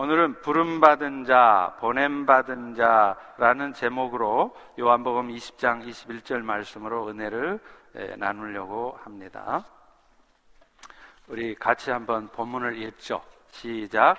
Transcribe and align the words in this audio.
오늘은 0.00 0.42
부름받은 0.42 1.24
자, 1.24 1.74
보냄받은 1.80 2.76
자라는 2.76 3.72
제목으로 3.72 4.56
요한복음 4.78 5.26
20장 5.26 5.84
21절 5.84 6.40
말씀으로 6.40 7.08
은혜를 7.08 7.58
예, 7.96 8.14
나누려고 8.16 8.96
합니다. 9.02 9.64
우리 11.26 11.56
같이 11.56 11.90
한번 11.90 12.28
본문을 12.28 12.80
읽죠. 12.80 13.20
시작. 13.50 14.18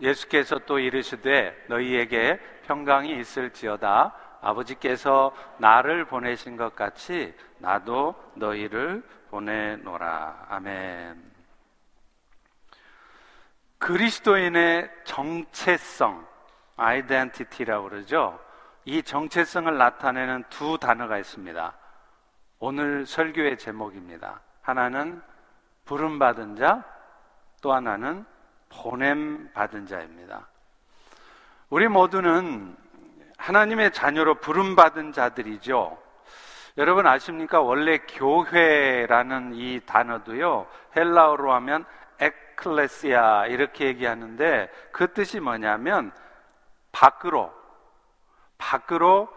예수께서 0.00 0.60
또 0.60 0.78
이르시되 0.78 1.66
너희에게 1.68 2.40
평강이 2.66 3.20
있을지어다 3.20 4.14
아버지께서 4.40 5.34
나를 5.58 6.06
보내신 6.06 6.56
것 6.56 6.74
같이 6.74 7.34
나도 7.58 8.14
너희를 8.36 9.02
보내노라. 9.28 10.46
아멘. 10.48 11.33
그리스도인의 13.84 14.90
정체성, 15.04 16.26
아이덴티티라고 16.78 17.90
그러죠. 17.90 18.40
이 18.86 19.02
정체성을 19.02 19.76
나타내는 19.76 20.44
두 20.48 20.78
단어가 20.78 21.18
있습니다. 21.18 21.74
오늘 22.60 23.04
설교의 23.04 23.58
제목입니다. 23.58 24.40
하나는 24.62 25.20
부름받은 25.84 26.56
자, 26.56 26.82
또 27.60 27.74
하나는 27.74 28.24
보냄받은 28.70 29.86
자입니다. 29.86 30.48
우리 31.68 31.86
모두는 31.86 32.74
하나님의 33.36 33.92
자녀로 33.92 34.36
부름받은 34.36 35.12
자들이죠. 35.12 35.98
여러분 36.78 37.06
아십니까? 37.06 37.60
원래 37.60 37.98
교회라는 37.98 39.52
이 39.54 39.80
단어도요, 39.84 40.68
헬라어로 40.96 41.52
하면 41.52 41.84
에클레시아 42.54 43.46
이렇게 43.46 43.86
얘기하는데 43.86 44.70
그 44.92 45.12
뜻이 45.12 45.40
뭐냐면 45.40 46.12
밖으로 46.92 47.52
밖으로 48.58 49.28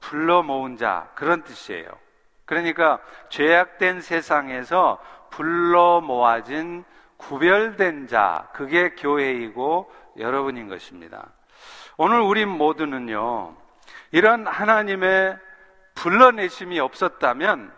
불러 0.00 0.42
모은 0.42 0.76
자 0.76 1.10
그런 1.14 1.42
뜻이에요. 1.42 1.88
그러니까 2.44 3.00
죄악된 3.28 4.00
세상에서 4.00 5.00
불러 5.30 6.00
모아진 6.00 6.84
구별된 7.16 8.08
자 8.08 8.48
그게 8.52 8.90
교회이고 8.90 9.92
여러분인 10.18 10.68
것입니다. 10.68 11.28
오늘 11.96 12.20
우리 12.20 12.46
모두는요. 12.46 13.54
이런 14.10 14.46
하나님의 14.46 15.38
불러내심이 15.94 16.80
없었다면 16.80 17.72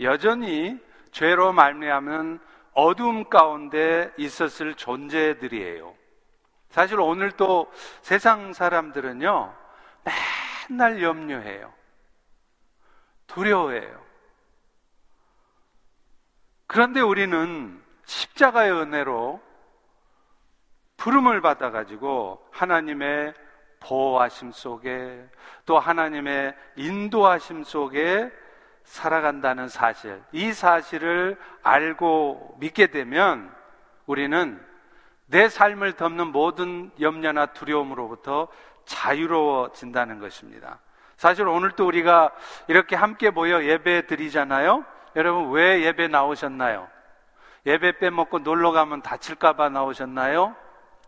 여전히 0.00 0.80
죄로 1.12 1.52
말미암은 1.52 2.40
어둠 2.74 3.24
가운데 3.24 4.12
있었을 4.16 4.74
존재들이에요. 4.74 5.94
사실 6.70 6.98
오늘 7.00 7.30
또 7.32 7.70
세상 8.02 8.52
사람들은요, 8.52 9.54
맨날 10.68 11.02
염려해요. 11.02 11.72
두려워해요. 13.28 14.04
그런데 16.66 17.00
우리는 17.00 17.82
십자가의 18.04 18.72
은혜로 18.72 19.40
부름을 20.96 21.40
받아가지고 21.40 22.44
하나님의 22.50 23.34
보호하심 23.80 24.52
속에 24.52 25.28
또 25.66 25.78
하나님의 25.78 26.54
인도하심 26.76 27.64
속에 27.64 28.32
살아간다는 28.84 29.68
사실, 29.68 30.22
이 30.32 30.52
사실을 30.52 31.38
알고 31.62 32.56
믿게 32.60 32.88
되면 32.88 33.52
우리는 34.06 34.64
내 35.26 35.48
삶을 35.48 35.94
덮는 35.94 36.28
모든 36.28 36.90
염려나 37.00 37.46
두려움으로부터 37.46 38.48
자유로워진다는 38.84 40.20
것입니다. 40.20 40.78
사실 41.16 41.48
오늘 41.48 41.72
또 41.72 41.86
우리가 41.86 42.30
이렇게 42.68 42.96
함께 42.96 43.30
모여 43.30 43.64
예배 43.64 44.06
드리잖아요? 44.06 44.84
여러분 45.16 45.50
왜 45.52 45.82
예배 45.82 46.08
나오셨나요? 46.08 46.88
예배 47.66 47.98
빼먹고 47.98 48.40
놀러 48.40 48.72
가면 48.72 49.00
다칠까봐 49.00 49.70
나오셨나요? 49.70 50.54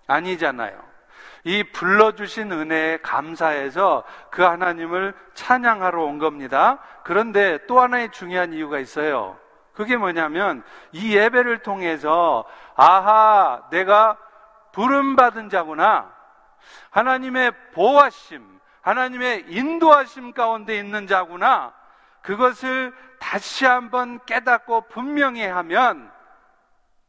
아니잖아요. 0.07 0.96
이 1.45 1.63
불러주신 1.63 2.51
은혜에 2.51 2.99
감사해서 2.99 4.05
그 4.31 4.43
하나님을 4.43 5.15
찬양하러 5.35 6.03
온 6.03 6.19
겁니다. 6.19 6.79
그런데 7.05 7.59
또 7.67 7.81
하나의 7.81 8.11
중요한 8.11 8.53
이유가 8.53 8.79
있어요. 8.79 9.39
그게 9.75 9.97
뭐냐면 9.97 10.63
이 10.93 11.15
예배를 11.15 11.59
통해서 11.59 12.45
아하, 12.75 13.63
내가 13.71 14.17
부름받은 14.73 15.51
자구나. 15.51 16.13
하나님의 16.91 17.53
보호하심, 17.75 18.61
하나님의 18.81 19.45
인도하심 19.49 20.33
가운데 20.33 20.79
있는 20.79 21.07
자구나. 21.07 21.73
그것을 22.23 22.93
다시 23.21 23.65
한번 23.65 24.19
깨닫고 24.27 24.89
분명히 24.89 25.47
하면 25.47 26.11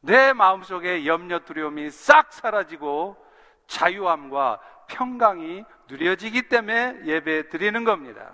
내 0.01 0.31
마음속에 0.33 1.05
염려 1.05 1.39
두려움이 1.39 1.89
싹 1.89 2.31
사라지고 2.31 3.17
자유함과 3.67 4.59
평강이 4.87 5.63
누려지기 5.89 6.49
때문에 6.49 6.99
예배 7.05 7.49
드리는 7.49 7.83
겁니다. 7.83 8.31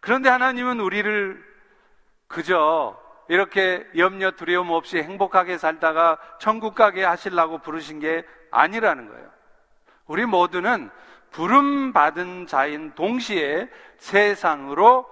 그런데 0.00 0.28
하나님은 0.28 0.80
우리를 0.80 1.44
그저 2.28 3.00
이렇게 3.28 3.86
염려 3.96 4.32
두려움 4.32 4.70
없이 4.70 4.98
행복하게 4.98 5.58
살다가 5.58 6.18
천국 6.38 6.74
가게 6.74 7.02
하시려고 7.04 7.58
부르신 7.58 7.98
게 7.98 8.24
아니라는 8.50 9.08
거예요. 9.08 9.30
우리 10.06 10.24
모두는 10.24 10.90
부름 11.30 11.92
받은 11.92 12.46
자인 12.46 12.94
동시에 12.94 13.68
세상으로 13.98 15.06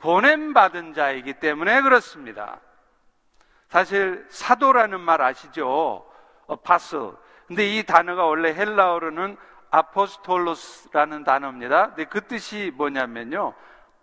보냄 0.00 0.52
받은 0.52 0.92
자이기 0.92 1.34
때문에 1.34 1.80
그렇습니다. 1.80 2.60
사실 3.68 4.26
사도라는 4.28 5.00
말 5.00 5.22
아시죠? 5.22 6.06
어, 6.46 6.56
파스 6.56 7.10
근데 7.46 7.76
이 7.76 7.82
단어가 7.82 8.24
원래 8.24 8.54
헬라어로는 8.54 9.36
아포스톨로스라는 9.70 11.24
단어입니다. 11.24 11.88
근데 11.88 12.04
그 12.04 12.26
뜻이 12.26 12.72
뭐냐면요. 12.74 13.54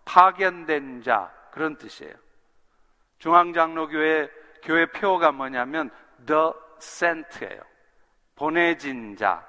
파견된 0.06 1.04
자 1.04 1.32
그런 1.52 1.78
뜻이에요. 1.78 2.14
중앙장로교회 3.20 4.30
교회 4.64 4.86
표어가 4.88 5.32
뭐냐면 5.32 5.90
the 6.26 6.52
sent예요. 6.82 7.62
보내진 8.36 9.16
자, 9.16 9.46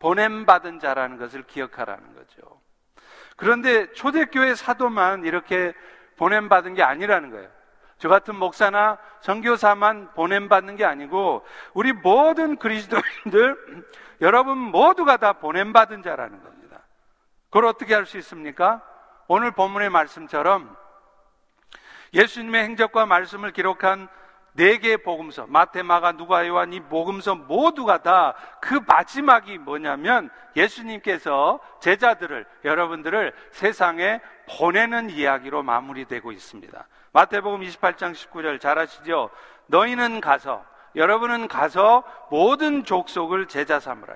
보냄받은 0.00 0.80
자라는 0.80 1.18
것을 1.18 1.44
기억하라는 1.44 2.14
거죠. 2.14 2.60
그런데 3.36 3.92
초대교회 3.92 4.54
사도만 4.54 5.24
이렇게 5.24 5.72
보냄받은 6.16 6.74
게 6.74 6.82
아니라는 6.82 7.30
거예요. 7.30 7.48
저 8.04 8.10
같은 8.10 8.36
목사나 8.36 8.98
선교사만 9.22 10.12
보냄받는 10.12 10.76
게 10.76 10.84
아니고 10.84 11.42
우리 11.72 11.94
모든 11.94 12.56
그리스도인들 12.56 13.56
여러분 14.20 14.58
모두가 14.58 15.16
다 15.16 15.32
보냄받은 15.32 16.02
자라는 16.02 16.42
겁니다. 16.42 16.82
그걸 17.48 17.64
어떻게 17.64 17.94
할 17.94 18.04
수 18.04 18.18
있습니까? 18.18 18.82
오늘 19.26 19.52
본문의 19.52 19.88
말씀처럼 19.88 20.76
예수님의 22.12 22.64
행적과 22.64 23.06
말씀을 23.06 23.52
기록한 23.52 24.08
네 24.52 24.76
개의 24.78 24.98
복음서, 24.98 25.46
마태, 25.48 25.82
마가, 25.82 26.12
누가, 26.12 26.46
요한 26.46 26.74
이 26.74 26.80
복음서 26.80 27.34
모두가 27.34 28.02
다 28.02 28.34
그 28.60 28.80
마지막이 28.86 29.58
뭐냐면 29.58 30.30
예수님께서 30.56 31.60
제자들을, 31.80 32.46
여러분들을 32.64 33.34
세상에 33.50 34.20
보내는 34.58 35.10
이야기로 35.10 35.62
마무리되고 35.62 36.32
있습니다. 36.32 36.86
마태복음 37.14 37.60
28장 37.60 38.12
19절 38.12 38.60
잘 38.60 38.76
아시죠? 38.76 39.30
너희는 39.68 40.20
가서 40.20 40.64
여러분은 40.96 41.46
가서 41.46 42.02
모든 42.28 42.84
족속을 42.84 43.46
제자 43.46 43.78
삼으라. 43.78 44.14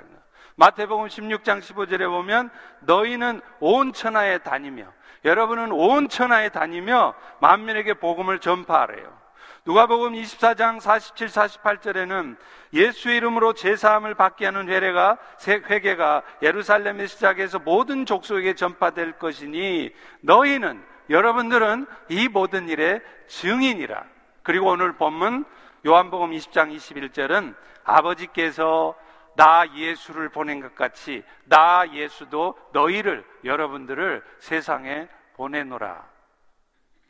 마태복음 0.56 1.06
16장 1.06 1.61
15절에 1.61 2.09
보면 2.09 2.50
너희는 2.81 3.41
온 3.61 3.93
천하에 3.93 4.39
다니며 4.39 4.93
여러분은 5.25 5.71
온 5.71 6.09
천하에 6.09 6.49
다니며 6.49 7.15
만민에게 7.41 7.95
복음을 7.95 8.41
전파하래요. 8.41 9.17
누가복음 9.65 10.15
24장 10.15 10.81
47, 10.81 11.29
48절에는 11.29 12.37
예수의 12.73 13.19
이름으로 13.19 13.53
제사함을 13.53 14.15
받게 14.15 14.47
하는 14.47 14.69
회례가 14.69 15.19
회개가 15.47 16.23
예루살렘에 16.43 17.06
시작해서 17.06 17.61
모든 17.61 18.06
족속에게 18.06 18.55
전파될 18.55 19.19
것이니 19.19 19.93
너희는 20.23 20.83
여러분들은 21.10 21.87
이 22.08 22.28
모든 22.28 22.69
일의 22.69 23.02
증인이라. 23.28 24.05
그리고 24.43 24.69
오늘 24.69 24.93
본문 24.94 25.44
요한복음 25.87 26.31
20장 26.32 26.75
21절은 26.75 27.55
아버지께서 27.84 28.94
나 29.37 29.64
예수를 29.75 30.28
보낸 30.31 30.60
것 30.60 30.75
같이 30.75 31.22
나 31.44 31.84
예수도 31.93 32.58
너희를 32.72 33.25
여러분들을 33.44 34.25
세상에 34.38 35.08
보내노라. 35.34 36.05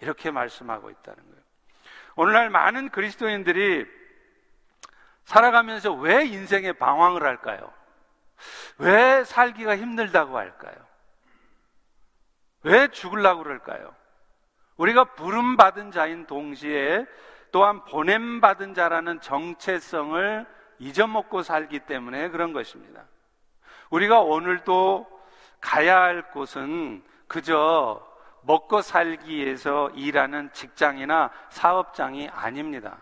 이렇게 0.01 0.31
말씀하고 0.31 0.91
있다는 0.91 1.23
거예요. 1.25 1.43
오늘날 2.17 2.51
많은 2.51 2.91
그리스도인들이 2.91 3.87
살아가면서 5.25 5.93
왜 5.93 6.25
인생에 6.27 6.73
방황을 6.73 7.23
할까요? 7.23 7.73
왜 8.79 9.25
살기가 9.25 9.77
힘들다고 9.77 10.37
할까요? 10.37 10.88
왜 12.69 12.89
죽으려고 12.89 13.43
그럴까요? 13.43 13.95
우리가 14.77 15.05
부름받은 15.15 15.91
자인 15.91 16.27
동시에 16.27 17.07
또한 17.51 17.83
보냄받은 17.87 18.75
자라는 18.75 19.21
정체성을 19.21 20.47
잊어먹고 20.79 21.43
살기 21.43 21.81
때문에 21.81 22.29
그런 22.29 22.53
것입니다. 22.53 23.05
우리가 23.91 24.21
오늘도 24.21 25.07
가야 25.61 25.99
할 25.99 26.31
곳은 26.31 27.03
그저 27.27 28.07
먹고 28.43 28.83
살기 28.83 29.35
위해서 29.35 29.91
일하는 29.95 30.53
직장이나 30.53 31.31
사업장이 31.49 32.29
아닙니다. 32.29 32.99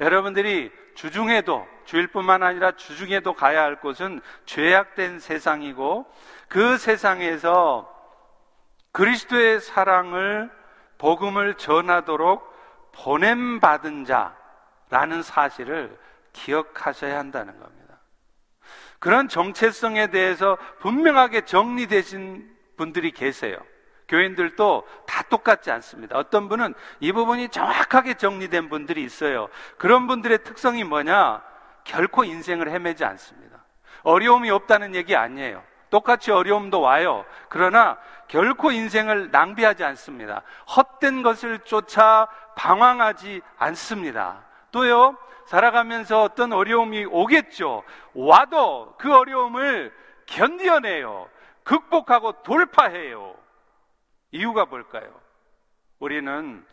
여러분들이 0.00 0.72
주중에도 0.94 1.66
주일뿐만 1.84 2.42
아니라 2.42 2.72
주중에도 2.72 3.34
가야 3.34 3.62
할 3.62 3.80
곳은 3.80 4.20
죄악된 4.46 5.18
세상이고 5.18 6.06
그 6.48 6.78
세상에서 6.78 7.99
그리스도의 8.92 9.60
사랑을 9.60 10.50
복음을 10.98 11.54
전하도록 11.54 12.50
보냄 12.92 13.60
받은 13.60 14.04
자라는 14.04 15.22
사실을 15.22 15.98
기억하셔야 16.32 17.18
한다는 17.18 17.58
겁니다. 17.58 17.98
그런 18.98 19.28
정체성에 19.28 20.08
대해서 20.08 20.58
분명하게 20.80 21.42
정리되신 21.42 22.56
분들이 22.76 23.12
계세요. 23.12 23.56
교인들도 24.08 24.86
다 25.06 25.22
똑같지 25.22 25.70
않습니다. 25.70 26.18
어떤 26.18 26.48
분은 26.48 26.74
이 26.98 27.12
부분이 27.12 27.48
정확하게 27.50 28.14
정리된 28.14 28.68
분들이 28.68 29.04
있어요. 29.04 29.48
그런 29.78 30.06
분들의 30.08 30.42
특성이 30.42 30.82
뭐냐? 30.84 31.42
결코 31.84 32.24
인생을 32.24 32.70
헤매지 32.70 33.04
않습니다. 33.04 33.64
어려움이 34.02 34.50
없다는 34.50 34.94
얘기 34.94 35.14
아니에요. 35.14 35.62
똑같이 35.90 36.30
어려움도 36.30 36.80
와요. 36.80 37.24
그러나 37.48 37.98
결코 38.28 38.70
인생을 38.70 39.30
낭비하지 39.30 39.84
않습니다. 39.84 40.42
헛된 40.76 41.22
것을 41.22 41.58
쫓아 41.60 42.28
방황하지 42.56 43.42
않습니다. 43.58 44.44
또요, 44.70 45.16
살아가면서 45.46 46.22
어떤 46.22 46.52
어려움이 46.52 47.06
오겠죠. 47.06 47.82
와도 48.14 48.94
그 48.98 49.12
어려움을 49.12 49.92
견뎌내요. 50.26 51.28
극복하고 51.64 52.42
돌파해요. 52.42 53.34
이유가 54.30 54.64
뭘까요? 54.64 55.12
우리는 55.98 56.64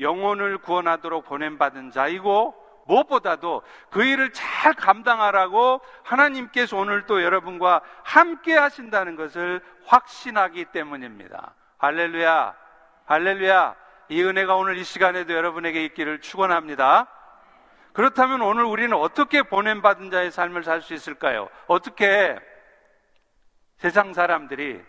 영혼을 0.00 0.58
구원하도록 0.58 1.24
보냄받은 1.24 1.92
자이고 1.92 2.63
무엇보다도 2.86 3.62
그 3.90 4.04
일을 4.04 4.32
잘 4.32 4.74
감당하라고 4.74 5.80
하나님께서 6.02 6.76
오늘 6.76 7.06
또 7.06 7.22
여러분과 7.22 7.80
함께 8.02 8.54
하신다는 8.54 9.16
것을 9.16 9.60
확신하기 9.86 10.66
때문입니다. 10.66 11.54
할렐루야, 11.78 12.54
할렐루야. 13.06 13.76
이 14.10 14.22
은혜가 14.22 14.56
오늘 14.56 14.76
이 14.76 14.84
시간에도 14.84 15.32
여러분에게 15.34 15.84
있기를 15.86 16.20
축원합니다. 16.20 17.08
그렇다면 17.94 18.42
오늘 18.42 18.64
우리는 18.64 18.94
어떻게 18.96 19.42
보냄 19.42 19.80
받은 19.80 20.10
자의 20.10 20.30
삶을 20.30 20.64
살 20.64 20.82
수 20.82 20.94
있을까요? 20.94 21.48
어떻게 21.66 22.36
세상 23.76 24.12
사람들이 24.12 24.82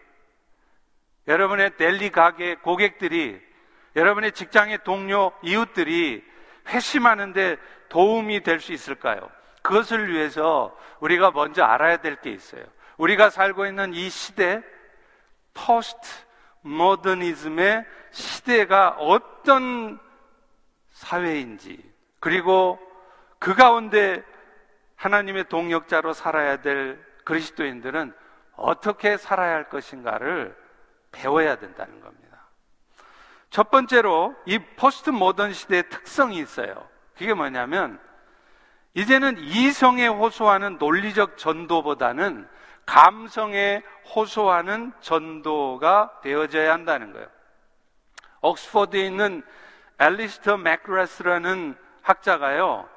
여러분의 1.28 1.78
델리 1.78 2.10
가게 2.12 2.56
고객들이 2.56 3.42
여러분의 3.96 4.32
직장의 4.34 4.80
동료 4.84 5.32
이웃들이 5.44 6.24
회심하는데 6.68 7.58
도움이 7.90 8.42
될 8.44 8.60
수 8.60 8.74
있을까요? 8.74 9.30
그것을 9.62 10.12
위해서 10.12 10.76
우리가 11.00 11.32
먼저 11.32 11.64
알아야 11.64 11.98
될 11.98 12.18
게 12.22 12.32
있어요. 12.32 12.64
우리가 12.98 13.30
살고 13.30 13.66
있는 13.66 13.94
이 13.94 14.10
시대, 14.10 14.64
포스트 15.54 16.08
모더니즘의 16.62 17.86
시대가 18.12 18.90
어떤 19.00 20.00
사회인지, 20.92 21.84
그리고 22.20 22.80
그 23.40 23.54
가운데 23.54 24.24
하나님의 24.96 25.50
동역자로 25.50 26.14
살아야 26.14 26.62
될 26.62 27.04
그리스도인들은 27.26 28.14
어떻게 28.56 29.18
살아야 29.18 29.56
할 29.56 29.70
것인가를 29.70 30.56
배워야 31.12 31.58
된다는 31.58 32.00
겁니다. 32.02 32.48
첫 33.50 33.70
번째로 33.70 34.36
이 34.46 34.60
포스트 34.60 35.10
모던 35.10 35.54
시대의 35.54 35.90
특성이 35.90 36.40
있어요. 36.40 36.88
그게 37.18 37.34
뭐냐면 37.34 38.00
이제는 38.94 39.38
이성에 39.40 40.08
호소하는 40.08 40.78
논리적 40.78 41.38
전도보다는 41.38 42.48
감성에 42.86 43.84
호소하는 44.14 44.94
전도가 45.02 46.20
되어져야 46.22 46.72
한다는 46.72 47.12
거예요. 47.14 47.28
옥스퍼드에 48.42 49.06
있는 49.06 49.44
앨리스터 49.98 50.58
맥그라스라는 50.58 51.76
학자가요, 52.04 52.88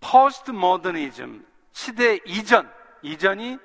포스트 0.00 0.50
모더니즘, 0.50 1.46
시대 1.72 2.18
이전, 2.24 2.70
이전이 3.02 3.58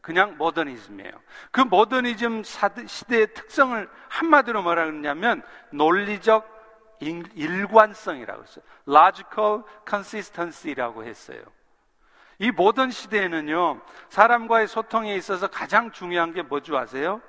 그냥 0.00 0.36
모더니즘이에요. 0.36 1.12
그 1.50 1.62
모더니즘 1.62 2.42
시대의 2.42 3.32
특성을 3.34 3.88
한마디로 4.08 4.62
뭐라 4.62 4.84
그러냐면 4.84 5.42
논리적 5.70 6.57
일관성이라고 7.00 8.42
했어요. 8.42 8.64
logical 8.86 9.62
consistency라고 9.88 11.04
했어요. 11.04 11.42
이 12.38 12.50
모던 12.50 12.90
시대에는요, 12.90 13.80
사람과의 14.10 14.68
소통에 14.68 15.14
있어서 15.16 15.48
가장 15.48 15.90
중요한 15.90 16.32
게 16.32 16.42
뭐지 16.42 16.74
아세요? 16.76 17.20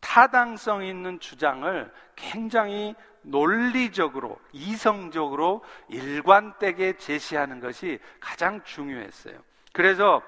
타당성 0.00 0.84
있는 0.84 1.18
주장을 1.18 1.92
굉장히 2.14 2.94
논리적으로, 3.22 4.38
이성적으로 4.52 5.64
일관되게 5.88 6.96
제시하는 6.96 7.60
것이 7.60 7.98
가장 8.20 8.62
중요했어요. 8.62 9.36
그래서 9.72 10.22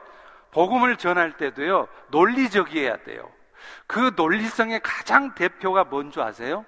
복음을 0.50 0.96
전할 0.96 1.36
때도요, 1.36 1.86
논리적이어야 2.08 3.04
돼요. 3.04 3.30
그 3.86 4.12
논리성의 4.16 4.80
가장 4.82 5.34
대표가 5.34 5.84
뭔지 5.84 6.20
아세요? 6.20 6.64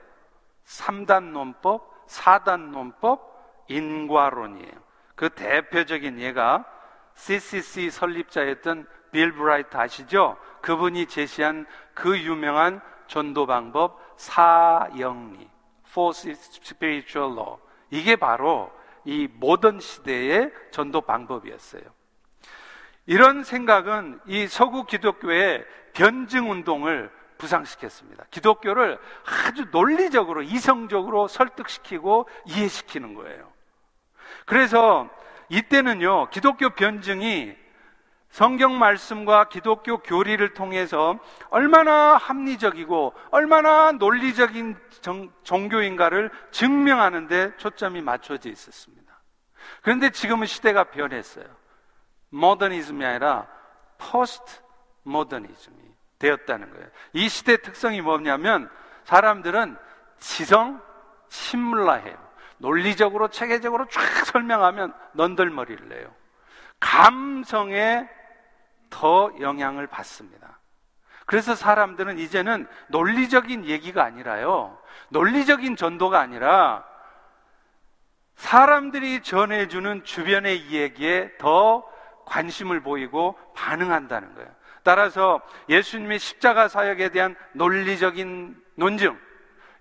3단 0.71 1.33
논법, 1.33 2.07
4단 2.07 2.71
논법, 2.71 3.65
인과론이에요. 3.69 4.73
그 5.17 5.29
대표적인 5.31 6.21
예가 6.21 6.65
CCC 7.15 7.91
설립자였던 7.91 8.87
빌 9.11 9.33
브라이트 9.33 9.77
아시죠? 9.77 10.39
그분이 10.63 11.07
제시한 11.07 11.67
그 11.95 12.19
유명한 12.19 12.81
전도 13.09 13.47
방법 13.47 14.01
사영리, 14.17 15.49
Four 15.89 16.13
Spiritual 16.17 17.33
Law. 17.33 17.59
이게 17.91 18.15
바로 18.15 18.71
이 19.05 19.29
모던 19.33 19.81
시대의 19.81 20.53
전도 20.71 21.01
방법이었어요. 21.01 21.83
이런 23.07 23.43
생각은 23.43 24.21
이 24.27 24.47
서구 24.47 24.85
기독교의 24.85 25.67
변증 25.95 26.51
운동을 26.51 27.11
부상시켰습니다. 27.41 28.25
기독교를 28.31 28.99
아주 29.47 29.67
논리적으로, 29.73 30.43
이성적으로 30.43 31.27
설득시키고 31.27 32.29
이해시키는 32.45 33.15
거예요. 33.15 33.51
그래서 34.47 35.09
이때는요, 35.49 36.31
기독교 36.31 36.71
변증이 36.71 37.57
성경 38.29 38.79
말씀과 38.79 39.49
기독교 39.49 39.99
교리를 39.99 40.55
통해서 40.55 41.19
얼마나 41.49 42.17
합리적이고 42.17 43.13
얼마나 43.33 43.91
논리적인 43.91 44.77
정, 45.01 45.33
종교인가를 45.43 46.31
증명하는데 46.53 47.57
초점이 47.57 48.03
맞춰져 48.03 48.49
있었습니다. 48.51 49.21
그런데 49.83 50.11
지금은 50.11 50.47
시대가 50.47 50.85
변했어요. 50.85 51.47
모더니즘이 52.29 53.05
아니라 53.05 53.49
포스트 53.99 54.61
모더니즘이 55.03 55.90
되었다는 56.21 56.71
거예요. 56.71 56.87
이 57.15 57.29
시대 57.29 57.57
특성이 57.57 58.01
뭐냐면 58.01 58.71
사람들은 59.05 59.77
지성 60.19 60.81
신물라해요. 61.29 62.17
논리적으로 62.59 63.29
체계적으로 63.29 63.87
쫙 63.87 64.01
설명하면 64.27 64.95
넌덜머리를 65.15 65.89
내요. 65.89 66.15
감성에 66.79 68.09
더 68.91 69.33
영향을 69.41 69.87
받습니다. 69.87 70.59
그래서 71.27 71.55
사람들은 71.55 72.19
이제는 72.19 72.69
논리적인 72.89 73.65
얘기가 73.65 74.05
아니라요. 74.05 74.79
논리적인 75.09 75.77
전도가 75.77 76.21
아니라 76.21 76.85
사람들이 78.35 79.23
전해주는 79.23 80.05
주변의 80.05 80.59
이야기에 80.59 81.37
더 81.39 81.85
관심을 82.27 82.81
보이고 82.81 83.39
반응한다는 83.55 84.35
거예요. 84.35 84.51
따라서 84.83 85.41
예수님의 85.69 86.19
십자가 86.19 86.69
사역에 86.69 87.11
대한 87.11 87.37
논리적인 87.53 88.57
논증, 88.75 89.19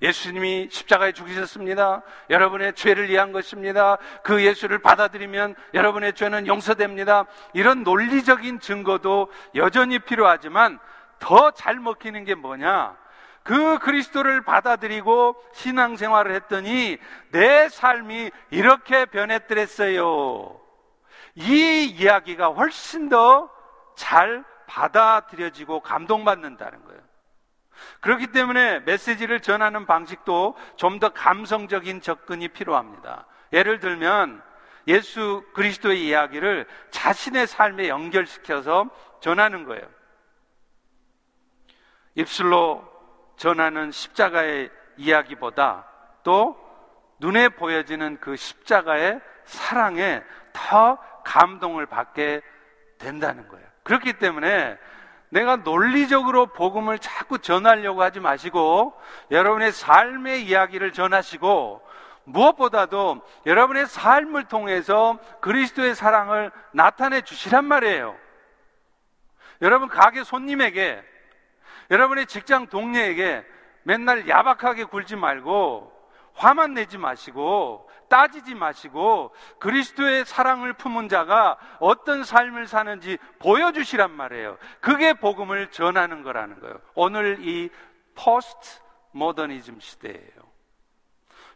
예수님이 0.02 0.70
십자가에 0.72 1.12
죽으셨습니다. 1.12 2.04
여러분의 2.30 2.74
죄를 2.74 3.10
위한 3.10 3.32
것입니다. 3.32 3.98
그 4.24 4.44
예수를 4.44 4.80
받아들이면 4.80 5.56
여러분의 5.74 6.14
죄는 6.14 6.48
용서됩니다. 6.48 7.26
이런 7.54 7.84
논리적인 7.84 8.60
증거도 8.62 9.30
여전히 9.56 10.00
필요하지만 10.00 10.80
더 11.20 11.52
잘 11.52 11.76
먹히는 11.76 12.24
게 12.24 12.36
뭐냐? 12.36 12.98
그 13.44 13.80
그리스도를 13.80 14.42
받아들이고 14.42 15.36
신앙생활을 15.54 16.34
했더니 16.36 16.98
내 17.32 17.68
삶이 17.68 18.32
이렇게 18.52 19.06
변했더랬어요. 19.06 20.60
이 21.36 21.86
이야기가 21.86 22.50
훨씬 22.50 23.10
더 23.10 23.50
잘 24.00 24.46
받아들여지고 24.70 25.82
감동받는다는 25.82 26.86
거예요. 26.86 27.02
그렇기 28.02 28.28
때문에 28.28 28.82
메시지를 28.82 29.40
전하는 29.40 29.86
방식도 29.86 30.56
좀 30.76 31.00
더 31.00 31.10
감성적인 31.10 32.02
접근이 32.02 32.50
필요합니다. 32.50 33.26
예를 33.54 33.80
들면 33.80 34.44
예수 34.88 35.46
그리스도의 35.54 36.06
이야기를 36.06 36.68
자신의 36.92 37.48
삶에 37.48 37.88
연결시켜서 37.88 38.90
전하는 39.22 39.64
거예요. 39.64 39.88
입술로 42.16 42.84
전하는 43.38 43.92
십자가의 43.92 44.70
이야기보다 44.98 45.88
또 46.24 46.58
눈에 47.20 47.48
보여지는 47.50 48.20
그 48.20 48.36
십자가의 48.36 49.22
사랑에 49.46 50.22
더 50.52 50.98
감동을 51.24 51.86
받게 51.86 52.42
된다는 52.98 53.48
거예요. 53.48 53.69
그렇기 53.90 54.14
때문에 54.14 54.78
내가 55.30 55.56
논리적으로 55.56 56.46
복음을 56.46 57.00
자꾸 57.00 57.40
전하려고 57.40 58.04
하지 58.04 58.20
마시고 58.20 58.94
여러분의 59.32 59.72
삶의 59.72 60.46
이야기를 60.46 60.94
전하시고 60.94 61.82
무엇보다도 62.26 63.22
여러분의 63.48 63.88
삶을 63.88 64.44
통해서 64.44 65.18
그리스도의 65.42 65.96
사랑을 65.96 66.52
나타내 66.72 67.22
주시란 67.22 67.66
말이에요. 67.66 68.16
여러분 69.64 69.90
가게 69.90 70.24
손님에게 70.24 71.04
여러분의 71.90 72.28
직장 72.28 72.68
동료에게 72.68 73.44
맨날 73.82 74.30
야박하게 74.30 74.84
굴지 74.84 75.16
말고 75.16 75.92
화만 76.36 76.76
내지 76.76 77.00
마시고 77.00 77.89
따지지 78.10 78.56
마시고 78.56 79.34
그리스도의 79.60 80.26
사랑을 80.26 80.74
품은 80.74 81.08
자가 81.08 81.58
어떤 81.80 82.24
삶을 82.24 82.68
사는지 82.68 83.18
보여주시란 83.40 84.12
말이에요. 84.12 84.58
그게 84.82 85.14
복음을 85.14 85.72
전하는 85.72 86.24
거라는 86.24 86.60
거예요. 86.60 86.80
오늘 86.96 87.38
이 87.40 87.70
포스트 88.16 88.80
모더니즘 89.12 89.80
시대예요. 89.80 90.50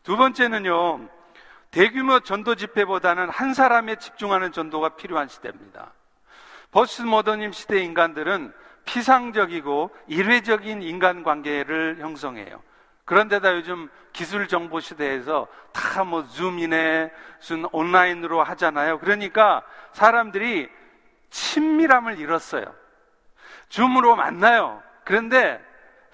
두 0.04 0.18
번째는요, 0.18 1.10
대규모 1.72 2.20
전도 2.20 2.56
집회보다는 2.56 3.30
한 3.30 3.54
사람에 3.54 3.96
집중하는 3.96 4.52
전도가 4.52 4.96
필요한 4.96 5.28
시대입니다. 5.28 5.94
포스트 6.72 7.02
모더니즘 7.04 7.52
시대 7.52 7.84
인간들은 7.84 8.54
피상적이고 8.86 9.92
일회적인 10.08 10.82
인간 10.82 11.24
관계를 11.24 11.98
형성해요. 12.00 12.62
그런데다 13.06 13.54
요즘 13.56 13.90
기술 14.14 14.48
정보 14.48 14.80
시대에서 14.80 15.48
다 15.72 16.04
뭐 16.04 16.26
줌이네, 16.28 17.12
무슨 17.38 17.66
온라인으로 17.72 18.44
하잖아요. 18.44 19.00
그러니까 19.00 19.64
사람들이 19.92 20.70
친밀함을 21.30 22.20
잃었어요. 22.20 22.66
줌으로 23.70 24.16
만나요. 24.16 24.82
그런데 25.04 25.64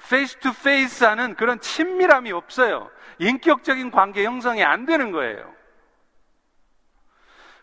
face 0.09 0.37
to 0.39 0.53
face 0.53 1.03
하는 1.03 1.35
그런 1.35 1.59
친밀함이 1.59 2.31
없어요. 2.31 2.89
인격적인 3.19 3.91
관계 3.91 4.23
형성이 4.23 4.63
안 4.63 4.85
되는 4.85 5.11
거예요. 5.11 5.53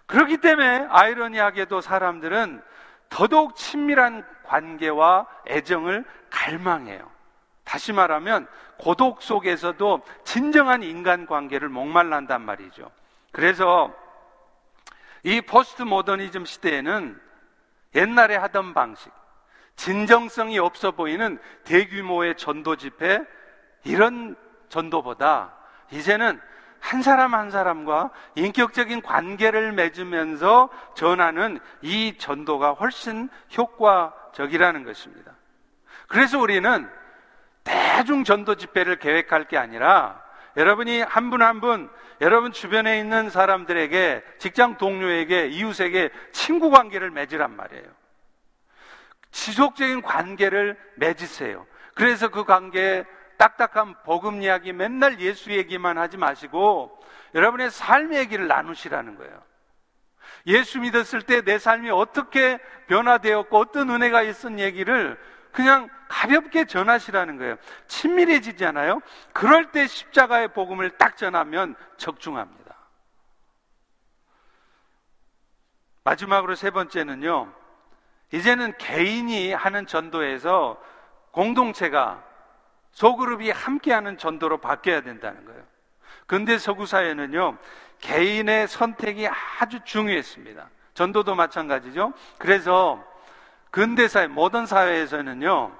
그렇기 0.06 0.36
때문에 0.38 0.86
아이러니하게도 0.90 1.80
사람들은 1.80 2.62
더더욱 3.08 3.56
친밀한 3.56 4.24
관계와 4.44 5.26
애정을 5.48 6.04
갈망해요. 6.30 7.10
다시 7.64 7.92
말하면 7.92 8.46
고독 8.78 9.22
속에서도 9.22 10.02
진정한 10.24 10.82
인간 10.82 11.26
관계를 11.26 11.68
목말란단 11.68 12.42
말이죠. 12.42 12.90
그래서 13.32 13.92
이 15.22 15.40
포스트 15.40 15.82
모더니즘 15.82 16.44
시대에는 16.44 17.20
옛날에 17.94 18.36
하던 18.36 18.74
방식, 18.74 19.12
진정성이 19.76 20.58
없어 20.58 20.92
보이는 20.92 21.38
대규모의 21.64 22.36
전도 22.36 22.76
집회, 22.76 23.20
이런 23.84 24.36
전도보다 24.68 25.54
이제는 25.90 26.40
한 26.80 27.02
사람 27.02 27.34
한 27.34 27.50
사람과 27.50 28.10
인격적인 28.34 29.02
관계를 29.02 29.72
맺으면서 29.72 30.68
전하는 30.94 31.58
이 31.82 32.16
전도가 32.18 32.72
훨씬 32.72 33.28
효과적이라는 33.56 34.84
것입니다. 34.84 35.32
그래서 36.06 36.38
우리는 36.38 36.88
대중 37.66 38.24
전도 38.24 38.54
집회를 38.54 38.96
계획할 38.96 39.48
게 39.48 39.58
아니라 39.58 40.22
여러분이 40.56 41.02
한분 41.02 41.42
한분 41.42 41.42
한 41.42 41.60
분, 41.60 41.90
여러분 42.22 42.52
주변에 42.52 42.98
있는 42.98 43.28
사람들에게 43.28 44.22
직장 44.38 44.78
동료에게 44.78 45.48
이웃에게 45.48 46.10
친구 46.32 46.70
관계를 46.70 47.10
맺으란 47.10 47.54
말이에요. 47.54 47.84
지속적인 49.32 50.00
관계를 50.00 50.78
맺으세요. 50.94 51.66
그래서 51.94 52.28
그 52.28 52.44
관계에 52.44 53.04
딱딱한 53.36 53.96
복음 54.04 54.40
이야기 54.40 54.72
맨날 54.72 55.20
예수 55.20 55.50
얘기만 55.50 55.98
하지 55.98 56.16
마시고 56.16 56.98
여러분의 57.34 57.70
삶의 57.70 58.18
얘기를 58.20 58.46
나누시라는 58.46 59.16
거예요. 59.16 59.42
예수 60.46 60.80
믿었을 60.80 61.22
때 61.22 61.42
내 61.42 61.58
삶이 61.58 61.90
어떻게 61.90 62.58
변화되었고 62.86 63.58
어떤 63.58 63.90
은혜가 63.90 64.22
있었던 64.22 64.58
얘기를 64.58 65.18
그냥 65.56 65.88
가볍게 66.08 66.66
전하시라는 66.66 67.38
거예요. 67.38 67.56
친밀해지잖아요. 67.86 69.00
그럴 69.32 69.72
때 69.72 69.86
십자가의 69.86 70.48
복음을 70.48 70.90
딱 70.98 71.16
전하면 71.16 71.74
적중합니다. 71.96 72.76
마지막으로 76.04 76.56
세 76.56 76.70
번째는요. 76.70 77.50
이제는 78.34 78.76
개인이 78.76 79.54
하는 79.54 79.86
전도에서 79.86 80.78
공동체가 81.30 82.22
소그룹이 82.90 83.50
함께하는 83.50 84.18
전도로 84.18 84.58
바뀌어야 84.58 85.00
된다는 85.00 85.42
거예요. 85.46 85.64
근대 86.26 86.58
서구 86.58 86.84
사회는요, 86.84 87.56
개인의 88.00 88.68
선택이 88.68 89.26
아주 89.58 89.80
중요했습니다. 89.84 90.68
전도도 90.92 91.34
마찬가지죠. 91.34 92.12
그래서 92.36 93.02
근대사회, 93.70 94.26
모던 94.26 94.66
사회에서는요, 94.66 95.72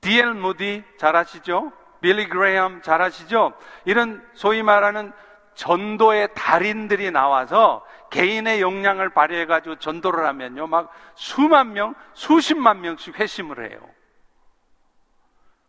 D.L. 0.00 0.34
무디 0.34 0.84
잘 0.98 1.16
아시죠? 1.16 1.72
빌리 2.00 2.28
그레이엄 2.28 2.82
잘 2.82 3.00
아시죠? 3.00 3.54
이런 3.84 4.26
소위 4.34 4.62
말하는 4.62 5.12
전도의 5.54 6.30
달인들이 6.34 7.10
나와서 7.10 7.84
개인의 8.10 8.60
역량을 8.60 9.10
발휘해가지고 9.10 9.76
전도를 9.76 10.26
하면요, 10.26 10.66
막 10.66 10.92
수만 11.14 11.72
명, 11.72 11.94
수십만 12.12 12.80
명씩 12.80 13.18
회심을 13.18 13.70
해요. 13.70 13.80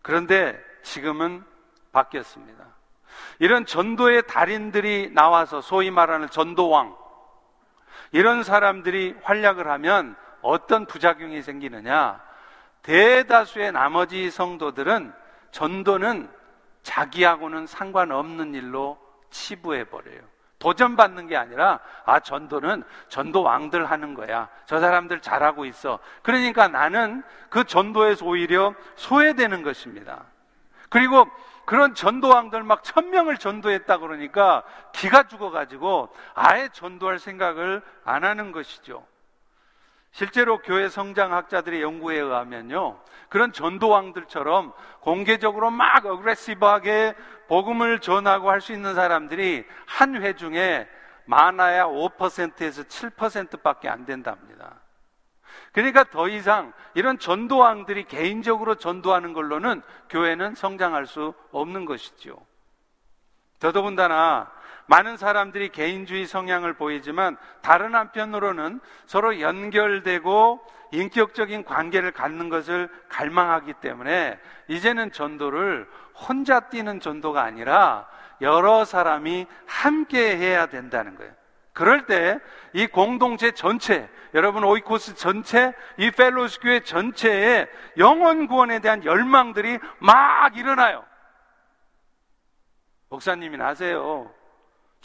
그런데 0.02 0.60
지금은 0.84 1.44
바뀌었습니다. 1.92 2.64
이런 3.40 3.66
전도의 3.66 4.28
달인들이 4.28 5.12
나와서 5.14 5.62
소위 5.62 5.90
말하는 5.92 6.30
전도왕, 6.30 6.96
이런 8.12 8.44
사람들이 8.44 9.16
활약을 9.24 9.68
하면 9.68 10.16
어떤 10.46 10.86
부작용이 10.86 11.42
생기느냐? 11.42 12.22
대다수의 12.84 13.72
나머지 13.72 14.30
성도들은 14.30 15.12
전도는 15.52 16.30
자기하고는 16.84 17.66
상관없는 17.66 18.54
일로 18.54 19.00
치부해 19.32 19.86
버려요. 19.86 20.22
도전받는 20.60 21.28
게 21.28 21.36
아니라 21.36 21.80
아 22.06 22.20
전도는 22.20 22.84
전도 23.10 23.42
왕들 23.42 23.86
하는 23.86 24.14
거야. 24.14 24.48
저 24.66 24.80
사람들 24.80 25.22
잘하고 25.22 25.66
있어. 25.66 26.00
그러니까 26.22 26.68
나는 26.68 27.24
그 27.50 27.64
전도에서 27.64 28.26
오히려 28.26 28.74
소외되는 28.96 29.64
것입니다. 29.64 30.26
그리고 30.90 31.28
그런 31.66 31.96
전도왕들 31.96 32.64
막 32.64 32.84
천명을 32.84 33.38
전도했다 33.38 33.98
그러니까 33.98 34.64
기가 34.94 35.24
죽어가지고 35.24 36.10
아예 36.36 36.70
전도할 36.72 37.18
생각을 37.18 37.82
안 38.06 38.24
하는 38.24 38.52
것이죠. 38.52 39.06
실제로 40.16 40.60
교회 40.60 40.88
성장학자들의 40.88 41.82
연구에 41.82 42.18
의하면요. 42.18 42.98
그런 43.28 43.52
전도왕들처럼 43.52 44.72
공개적으로 45.02 45.72
막 45.72 46.06
어그레시브하게 46.06 47.16
복음을 47.50 48.00
전하고 48.00 48.50
할 48.50 48.62
수 48.62 48.72
있는 48.72 48.96
사람들이 48.96 49.66
한 49.86 50.16
회 50.16 50.34
중에 50.34 50.88
많아야 51.26 51.88
5%에서 51.88 52.84
7%밖에 52.84 53.90
안 53.90 54.06
된답니다. 54.06 54.80
그러니까 55.74 56.06
더 56.06 56.30
이상 56.30 56.72
이런 56.94 57.20
전도왕들이 57.20 58.06
개인적으로 58.06 58.76
전도하는 58.76 59.34
걸로는 59.34 59.82
교회는 60.10 60.56
성장할 60.56 61.08
수 61.08 61.34
없는 61.52 61.84
것이지요. 61.84 62.38
더더군다나 63.60 64.50
많은 64.88 65.18
사람들이 65.18 65.70
개인주의 65.70 66.26
성향을 66.26 66.74
보이지만 66.74 67.38
다른 67.62 67.96
한편으로는 67.96 68.80
서로 69.06 69.40
연결되고 69.40 70.60
인격적인 70.92 71.66
관계를 71.66 72.12
갖는 72.12 72.50
것을 72.50 72.90
갈망하기 73.10 73.74
때문에 73.82 74.40
이제는 74.68 75.12
전도를 75.12 75.90
혼자 76.14 76.62
뛰는 76.62 77.00
전도가 77.00 77.42
아니라 77.44 78.08
여러 78.42 78.86
사람이 78.86 79.48
함께 79.66 80.38
해야 80.38 80.68
된다는 80.68 81.16
거예요. 81.16 81.34
그럴 81.74 82.06
때 82.06 82.40
이 82.76 82.88
공동체 82.88 83.52
전체, 83.52 84.10
여러분 84.34 84.66
오이코스 84.66 85.16
전체, 85.16 85.74
이 85.98 86.12
펠로스 86.12 86.60
교회 86.60 86.82
전체에 86.82 87.68
영원 87.98 88.48
구원에 88.48 88.80
대한 88.80 89.06
열망들이 89.06 89.80
막 90.00 90.58
일어나요. 90.58 91.06
목사님이나 93.08 93.68
하세요. 93.68 94.30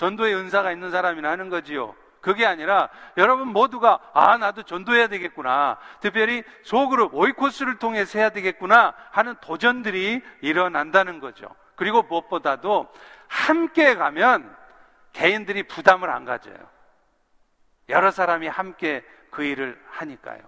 전도의 0.01 0.35
은사가 0.35 0.73
있는 0.73 0.91
사람이나 0.91 1.31
하는 1.31 1.51
거지요. 1.51 1.95
그게 2.23 2.47
아니라 2.47 2.89
여러분 3.19 3.49
모두가 3.49 4.01
아 4.15 4.39
나도 4.39 4.63
전도해야 4.63 5.09
되겠구나. 5.09 5.79
특별히 6.01 6.43
소그룹 6.63 7.15
오이코스를 7.15 7.79
통해서 7.79 8.19
해야 8.19 8.31
되겠구나 8.31 8.95
하는 9.11 9.35
도전들이 9.43 10.23
일어난다는 10.41 11.21
거죠. 11.21 11.55
그리고 11.77 12.03
무엇보다도 12.03 12.91
함께 13.29 13.95
가면 13.95 14.57
개인들이 15.13 15.65
부담을 15.65 16.09
안 16.09 16.25
가져요. 16.25 16.57
여러 17.91 18.11
사람이 18.11 18.49
함께 18.49 19.05
그 19.31 19.45
일을 19.45 19.79
하니까요. 19.91 20.41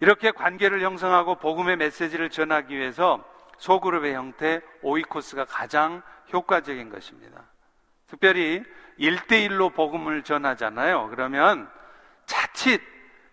이렇게 0.00 0.30
관계를 0.30 0.80
형성하고 0.82 1.34
복음의 1.36 1.76
메시지를 1.76 2.30
전하기 2.30 2.74
위해서 2.74 3.22
소그룹의 3.58 4.14
형태 4.14 4.62
오이코스가 4.80 5.44
가장 5.44 6.02
효과적인 6.32 6.90
것입니다. 6.90 7.42
특별히 8.06 8.62
1대1로 8.98 9.74
복음을 9.74 10.22
전하잖아요. 10.22 11.08
그러면 11.10 11.70
자칫 12.24 12.80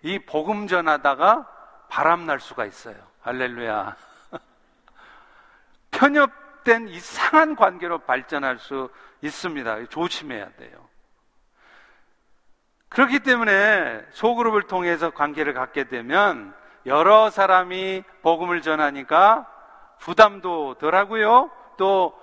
이 0.02 0.20
복음 0.20 0.68
전하다가 0.68 1.50
바람 1.90 2.26
날 2.26 2.40
수가 2.40 2.66
있어요. 2.66 2.96
할렐루야. 3.22 3.96
편협된 5.92 6.90
이상한 6.90 7.56
관계로 7.56 8.00
발전할 8.00 8.60
수 8.60 8.90
있습니다. 9.22 9.86
조심해야 9.86 10.50
돼요. 10.58 10.90
그렇기 12.90 13.22
때문에 13.22 14.06
소그룹을 14.12 14.64
통해서 14.64 15.10
관계를 15.10 15.54
갖게 15.54 15.86
되면 15.86 16.54
여러 16.86 17.30
사람이 17.30 18.04
복음을 18.22 18.62
전하니까 18.62 19.48
부담도 20.00 20.76
덜 20.76 20.96
하고요. 20.96 21.50
또 21.78 22.20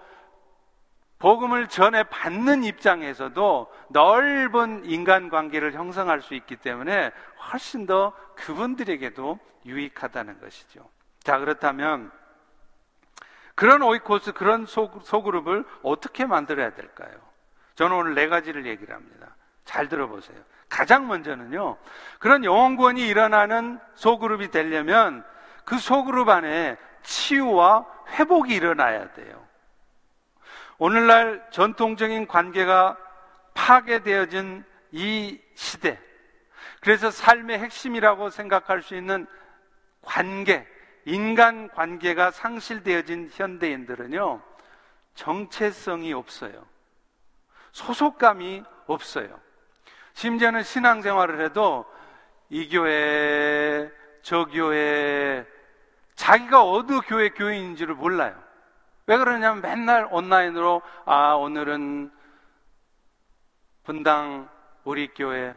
복음을 1.20 1.68
전해 1.68 2.02
받는 2.02 2.64
입장에서도 2.64 3.72
넓은 3.90 4.84
인간관계를 4.86 5.74
형성할 5.74 6.22
수 6.22 6.34
있기 6.34 6.56
때문에 6.56 7.12
훨씬 7.52 7.86
더 7.86 8.12
그분들에게도 8.36 9.38
유익하다는 9.66 10.40
것이죠. 10.40 10.88
자, 11.22 11.38
그렇다면 11.38 12.10
그런 13.54 13.82
오이코스, 13.82 14.32
그런 14.32 14.64
소, 14.64 14.90
소그룹을 15.04 15.66
어떻게 15.82 16.24
만들어야 16.24 16.72
될까요? 16.72 17.12
저는 17.74 17.94
오늘 17.94 18.14
네 18.14 18.26
가지를 18.26 18.64
얘기를 18.64 18.94
합니다. 18.94 19.36
잘 19.66 19.90
들어보세요. 19.90 20.38
가장 20.70 21.06
먼저는요, 21.06 21.76
그런 22.18 22.44
영혼권이 22.44 23.06
일어나는 23.06 23.78
소그룹이 23.94 24.50
되려면 24.50 25.22
그 25.66 25.76
소그룹 25.76 26.30
안에 26.30 26.78
치유와 27.02 27.84
회복이 28.08 28.54
일어나야 28.54 29.12
돼요. 29.12 29.49
오늘날 30.80 31.46
전통적인 31.50 32.26
관계가 32.26 32.96
파괴되어진 33.52 34.64
이 34.92 35.38
시대. 35.54 36.00
그래서 36.80 37.10
삶의 37.10 37.58
핵심이라고 37.58 38.30
생각할 38.30 38.82
수 38.82 38.96
있는 38.96 39.26
관계, 40.00 40.66
인간 41.04 41.68
관계가 41.68 42.30
상실되어진 42.30 43.28
현대인들은요, 43.30 44.40
정체성이 45.14 46.14
없어요. 46.14 46.64
소속감이 47.72 48.64
없어요. 48.86 49.38
심지어는 50.14 50.62
신앙생활을 50.62 51.44
해도 51.44 51.84
이 52.48 52.70
교회, 52.70 53.92
저 54.22 54.46
교회, 54.46 55.46
자기가 56.14 56.64
어느 56.64 57.00
교회 57.02 57.28
교인인지를 57.28 57.96
몰라요. 57.96 58.49
왜 59.10 59.18
그러냐면 59.18 59.60
맨날 59.60 60.06
온라인으로 60.08 60.82
아 61.04 61.32
오늘은 61.32 62.12
분당 63.82 64.48
우리 64.84 65.08
교회 65.08 65.52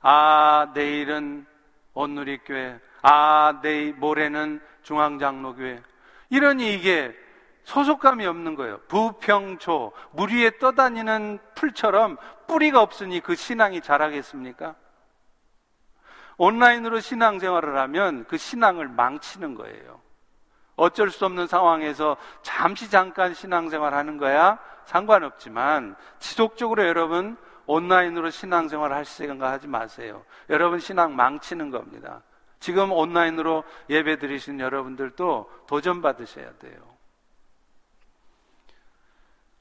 아 0.00 0.72
내일은 0.74 1.44
온누리 1.92 2.38
교회 2.46 2.80
아 3.02 3.60
내일 3.62 3.92
모레는 3.92 4.58
중앙장로교회 4.84 5.82
이러니 6.30 6.72
이게 6.72 7.14
소속감이 7.64 8.24
없는 8.24 8.54
거예요. 8.54 8.80
부평초 8.88 9.92
물 10.12 10.30
위에 10.30 10.56
떠다니는 10.56 11.40
풀처럼 11.54 12.16
뿌리가 12.46 12.80
없으니 12.80 13.20
그 13.20 13.34
신앙이 13.34 13.82
자라겠습니까? 13.82 14.76
온라인으로 16.38 17.00
신앙생활을 17.00 17.76
하면 17.80 18.24
그 18.28 18.38
신앙을 18.38 18.88
망치는 18.88 19.56
거예요. 19.56 20.03
어쩔 20.76 21.10
수 21.10 21.24
없는 21.24 21.46
상황에서 21.46 22.16
잠시 22.42 22.90
잠깐 22.90 23.34
신앙생활 23.34 23.94
하는 23.94 24.16
거야 24.18 24.58
상관없지만 24.84 25.96
지속적으로 26.18 26.86
여러분 26.86 27.36
온라인으로 27.66 28.30
신앙생활 28.30 28.92
할 28.92 29.04
생각 29.04 29.50
하지 29.50 29.66
마세요. 29.66 30.24
여러분 30.50 30.78
신앙 30.78 31.16
망치는 31.16 31.70
겁니다. 31.70 32.22
지금 32.60 32.92
온라인으로 32.92 33.64
예배 33.88 34.18
드리신 34.18 34.60
여러분들도 34.60 35.50
도전 35.66 36.02
받으셔야 36.02 36.50
돼요. 36.58 36.94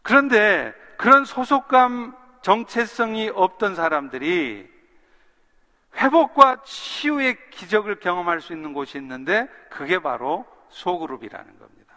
그런데 0.01 0.73
그런 0.97 1.25
소속감 1.25 2.15
정체성이 2.41 3.29
없던 3.33 3.75
사람들이 3.75 4.69
회복과 5.95 6.61
치유의 6.63 7.49
기적을 7.51 7.99
경험할 7.99 8.41
수 8.41 8.51
있는 8.53 8.73
곳이 8.73 8.97
있는데 8.97 9.47
그게 9.69 9.99
바로 9.99 10.45
소그룹이라는 10.73 11.59
겁니다. 11.59 11.93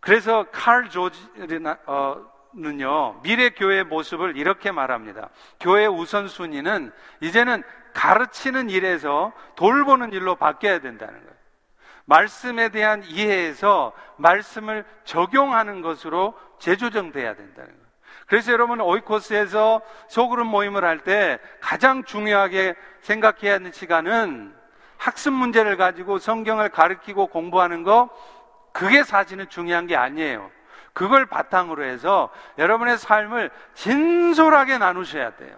그래서 0.00 0.46
칼 0.52 0.90
조지는요, 0.90 2.00
미래 3.22 3.50
교회의 3.50 3.84
모습을 3.84 4.36
이렇게 4.36 4.70
말합니다. 4.70 5.30
교회 5.60 5.86
우선순위는 5.86 6.92
이제는 7.20 7.62
가르치는 7.94 8.70
일에서 8.70 9.32
돌보는 9.56 10.12
일로 10.12 10.36
바뀌어야 10.36 10.80
된다는 10.80 11.14
거예요. 11.14 11.34
말씀에 12.06 12.68
대한 12.68 13.02
이해에서 13.04 13.92
말씀을 14.16 14.84
적용하는 15.04 15.80
것으로 15.80 16.38
재조정돼야 16.58 17.34
된다는 17.34 17.70
거예요. 17.70 17.84
그래서 18.26 18.52
여러분 18.52 18.80
오이코스에서 18.80 19.80
소그룹 20.08 20.46
모임을 20.46 20.84
할 20.84 20.98
때 20.98 21.38
가장 21.60 22.04
중요하게 22.04 22.74
생각해야 23.00 23.54
하는 23.54 23.72
시간은 23.72 24.54
학습 24.96 25.32
문제를 25.32 25.76
가지고 25.76 26.18
성경을 26.18 26.70
가르치고 26.70 27.26
공부하는 27.28 27.82
거 27.82 28.08
그게 28.72 29.02
사실은 29.04 29.48
중요한 29.48 29.86
게 29.86 29.96
아니에요. 29.96 30.50
그걸 30.92 31.26
바탕으로 31.26 31.84
해서 31.84 32.30
여러분의 32.56 32.98
삶을 32.98 33.50
진솔하게 33.74 34.78
나누셔야 34.78 35.36
돼요. 35.36 35.56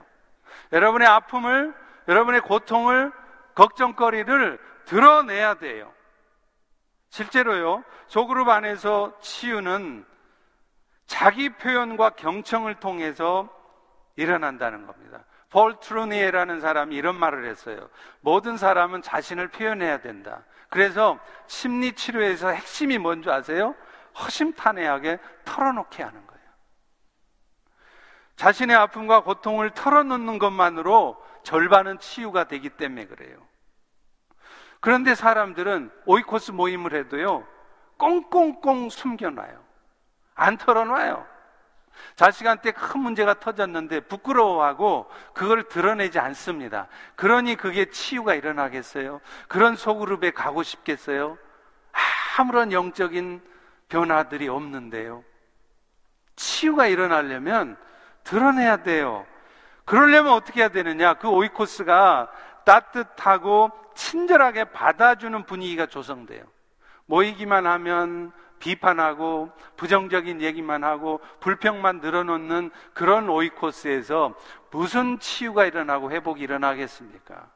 여러분의 0.72 1.07
아픔을, 1.07 1.75
여러분의 2.09 2.40
고통을, 2.40 3.12
걱정거리를 3.55 4.59
드러내야 4.87 5.55
돼요. 5.55 5.92
실제로요, 7.11 7.85
소그룹 8.09 8.49
안에서 8.49 9.18
치유는 9.20 10.05
자기 11.07 11.51
표현과 11.51 12.11
경청을 12.11 12.77
통해서 12.77 13.49
일어난다는 14.16 14.87
겁니다. 14.87 15.25
폴 15.57 15.81
트루니에라는 15.81 16.61
사람이 16.61 16.95
이런 16.95 17.19
말을 17.19 17.47
했어요. 17.47 17.88
모든 18.21 18.59
사람은 18.59 19.01
자신을 19.01 19.49
표현해야 19.49 20.03
된다. 20.03 20.45
그래서 20.69 21.19
심리 21.47 21.95
치료에서 21.95 22.51
핵심이 22.51 22.99
뭔지 22.99 23.31
아세요? 23.31 23.75
허심탄회하게 24.21 25.19
털어놓게 25.47 26.03
하는 26.03 26.27
거예요. 26.27 26.45
자신의 28.37 28.77
아픔과 28.77 29.23
고통을 29.23 29.71
털어놓는 29.71 30.38
것만으로 30.38 31.16
절반은 31.42 32.01
치유가 32.01 32.45
되기 32.45 32.69
때문에 32.69 33.07
그래요. 33.07 33.38
그런데 34.81 35.14
사람들은 35.14 35.90
오이코스 36.05 36.51
모임을 36.51 36.95
해도요, 36.95 37.49
꽁꽁꽁 37.97 38.90
숨겨놔요. 38.90 39.64
안 40.35 40.59
털어놔요. 40.59 41.27
자식한테 42.14 42.72
큰 42.72 43.00
문제가 43.00 43.35
터졌는데 43.35 44.00
부끄러워하고 44.00 45.11
그걸 45.32 45.68
드러내지 45.68 46.18
않습니다. 46.18 46.88
그러니 47.14 47.56
그게 47.56 47.90
치유가 47.90 48.35
일어나겠어요? 48.35 49.20
그런 49.48 49.76
소그룹에 49.76 50.30
가고 50.30 50.62
싶겠어요? 50.62 51.38
아무런 52.38 52.72
영적인 52.72 53.40
변화들이 53.88 54.48
없는데요. 54.48 55.24
치유가 56.37 56.87
일어나려면 56.87 57.76
드러내야 58.24 58.82
돼요. 58.82 59.26
그러려면 59.85 60.32
어떻게 60.32 60.61
해야 60.61 60.68
되느냐? 60.68 61.14
그 61.14 61.28
오이코스가 61.28 62.30
따뜻하고 62.64 63.70
친절하게 63.94 64.64
받아주는 64.64 65.44
분위기가 65.44 65.87
조성돼요. 65.87 66.44
모이기만 67.06 67.66
하면 67.66 68.32
비판하고 68.59 69.51
부정적인 69.77 70.40
얘기만 70.42 70.85
하고 70.85 71.21
불평만 71.40 72.01
늘어놓는 72.01 72.71
그런 72.95 73.29
오이코스에서 73.29 74.35
무슨 74.71 75.19
치유가 75.19 75.64
일어나고 75.64 76.11
회복이 76.11 76.42
일어나겠습니까? 76.42 77.49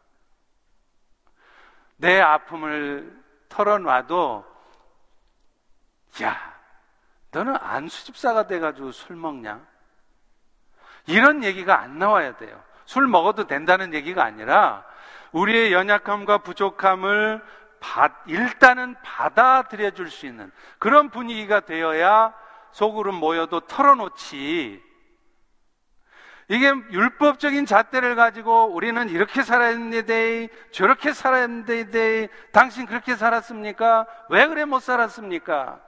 내 1.96 2.20
아픔을 2.20 3.20
털어놔도 3.48 4.44
야, 6.22 6.54
너는 7.30 7.56
안수집사가 7.60 8.46
돼가지고 8.46 8.92
술 8.92 9.16
먹냐? 9.16 9.60
이런 11.06 11.44
얘기가 11.44 11.78
안 11.80 11.98
나와야 11.98 12.36
돼요. 12.36 12.62
술 12.84 13.06
먹어도 13.06 13.46
된다는 13.46 13.94
얘기가 13.94 14.24
아니라 14.24 14.84
우리의 15.32 15.72
연약함과 15.72 16.38
부족함을 16.38 17.42
일단은 18.26 18.94
받아들여 19.02 19.90
줄 19.90 20.10
수 20.10 20.26
있는 20.26 20.52
그런 20.78 21.10
분위기가 21.10 21.60
되어야 21.60 22.34
속으로 22.72 23.12
모여도 23.12 23.60
털어놓지. 23.60 24.82
이게 26.48 26.66
율법적인 26.90 27.64
잣대를 27.64 28.16
가지고 28.16 28.66
우리는 28.66 29.08
이렇게 29.08 29.42
살았는데 29.42 30.48
저렇게 30.72 31.12
살았는데 31.12 32.28
당신 32.52 32.86
그렇게 32.86 33.14
살았습니까? 33.14 34.06
왜 34.30 34.48
그래 34.48 34.64
못 34.64 34.80
살았습니까? 34.80 35.80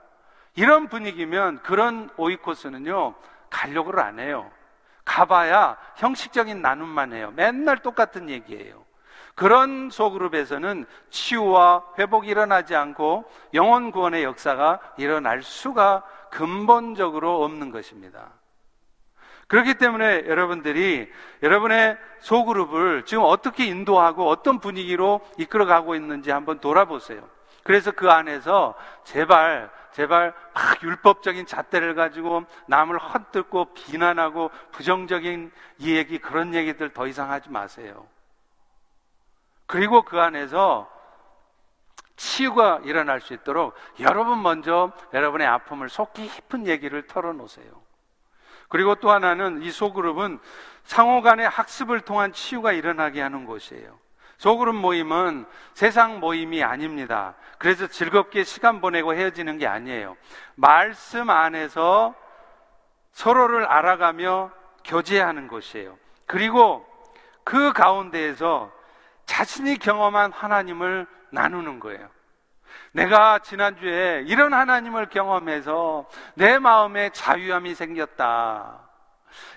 이런 0.55 0.87
분위기면 0.87 1.63
그런 1.63 2.09
오이코스는요 2.15 3.15
가려고를 3.49 3.99
안 3.99 4.19
해요. 4.19 4.49
가봐야 5.03 5.77
형식적인 5.97 6.61
나눔만 6.61 7.11
해요. 7.11 7.33
맨날 7.35 7.79
똑같은 7.79 8.29
얘기예요. 8.29 8.82
그런 9.35 9.89
소그룹에서는 9.89 10.85
치유와 11.09 11.83
회복이 11.97 12.27
일어나지 12.27 12.75
않고 12.75 13.25
영혼 13.53 13.91
구원의 13.91 14.23
역사가 14.23 14.79
일어날 14.97 15.41
수가 15.41 16.03
근본적으로 16.29 17.43
없는 17.43 17.71
것입니다. 17.71 18.31
그렇기 19.47 19.75
때문에 19.75 20.25
여러분들이 20.27 21.11
여러분의 21.41 21.97
소그룹을 22.19 23.03
지금 23.05 23.23
어떻게 23.23 23.65
인도하고 23.65 24.27
어떤 24.27 24.59
분위기로 24.59 25.21
이끌어가고 25.37 25.95
있는지 25.95 26.31
한번 26.31 26.59
돌아보세요. 26.59 27.27
그래서 27.63 27.91
그 27.91 28.09
안에서 28.09 28.75
제발 29.03 29.69
제발 29.91 30.33
막 30.53 30.83
율법적인 30.83 31.45
잣대를 31.45 31.93
가지고 31.93 32.45
남을 32.67 32.97
헛뜯고 32.97 33.73
비난하고 33.73 34.49
부정적인 34.71 35.51
이 35.77 35.95
얘기 35.95 36.17
그런 36.17 36.55
얘기들 36.55 36.89
더 36.89 37.05
이상 37.07 37.31
하지 37.31 37.49
마세요. 37.51 38.07
그리고 39.73 40.03
그 40.03 40.21
안에서 40.21 40.87
치유가 42.15 42.79
일어날 42.83 43.21
수 43.21 43.33
있도록 43.33 43.73
여러분 44.01 44.43
먼저 44.43 44.91
여러분의 45.15 45.47
아픔을 45.47 45.89
속 45.89 46.13
깊은 46.13 46.67
얘기를 46.67 47.07
털어놓으세요. 47.07 47.81
그리고 48.69 48.93
또 48.93 49.09
하나는 49.09 49.63
이 49.63 49.71
소그룹은 49.71 50.37
상호 50.83 51.23
간의 51.23 51.49
학습을 51.49 52.01
통한 52.01 52.33
치유가 52.33 52.71
일어나게 52.71 53.19
하는 53.19 53.45
곳이에요. 53.45 53.97
소그룹 54.37 54.75
모임은 54.75 55.47
세상 55.73 56.19
모임이 56.19 56.63
아닙니다. 56.63 57.33
그래서 57.57 57.87
즐겁게 57.87 58.43
시간 58.43 58.79
보내고 58.79 59.15
헤어지는 59.15 59.57
게 59.57 59.65
아니에요. 59.65 60.17
말씀 60.53 61.31
안에서 61.31 62.13
서로를 63.11 63.65
알아가며 63.65 64.51
교제하는 64.83 65.47
곳이에요. 65.47 65.97
그리고 66.27 66.85
그 67.43 67.73
가운데에서 67.73 68.71
자신이 69.25 69.77
경험한 69.77 70.31
하나님을 70.31 71.07
나누는 71.31 71.79
거예요. 71.79 72.09
내가 72.91 73.39
지난주에 73.39 74.23
이런 74.27 74.53
하나님을 74.53 75.09
경험해서 75.09 76.07
내 76.35 76.59
마음에 76.59 77.09
자유함이 77.09 77.75
생겼다. 77.75 78.79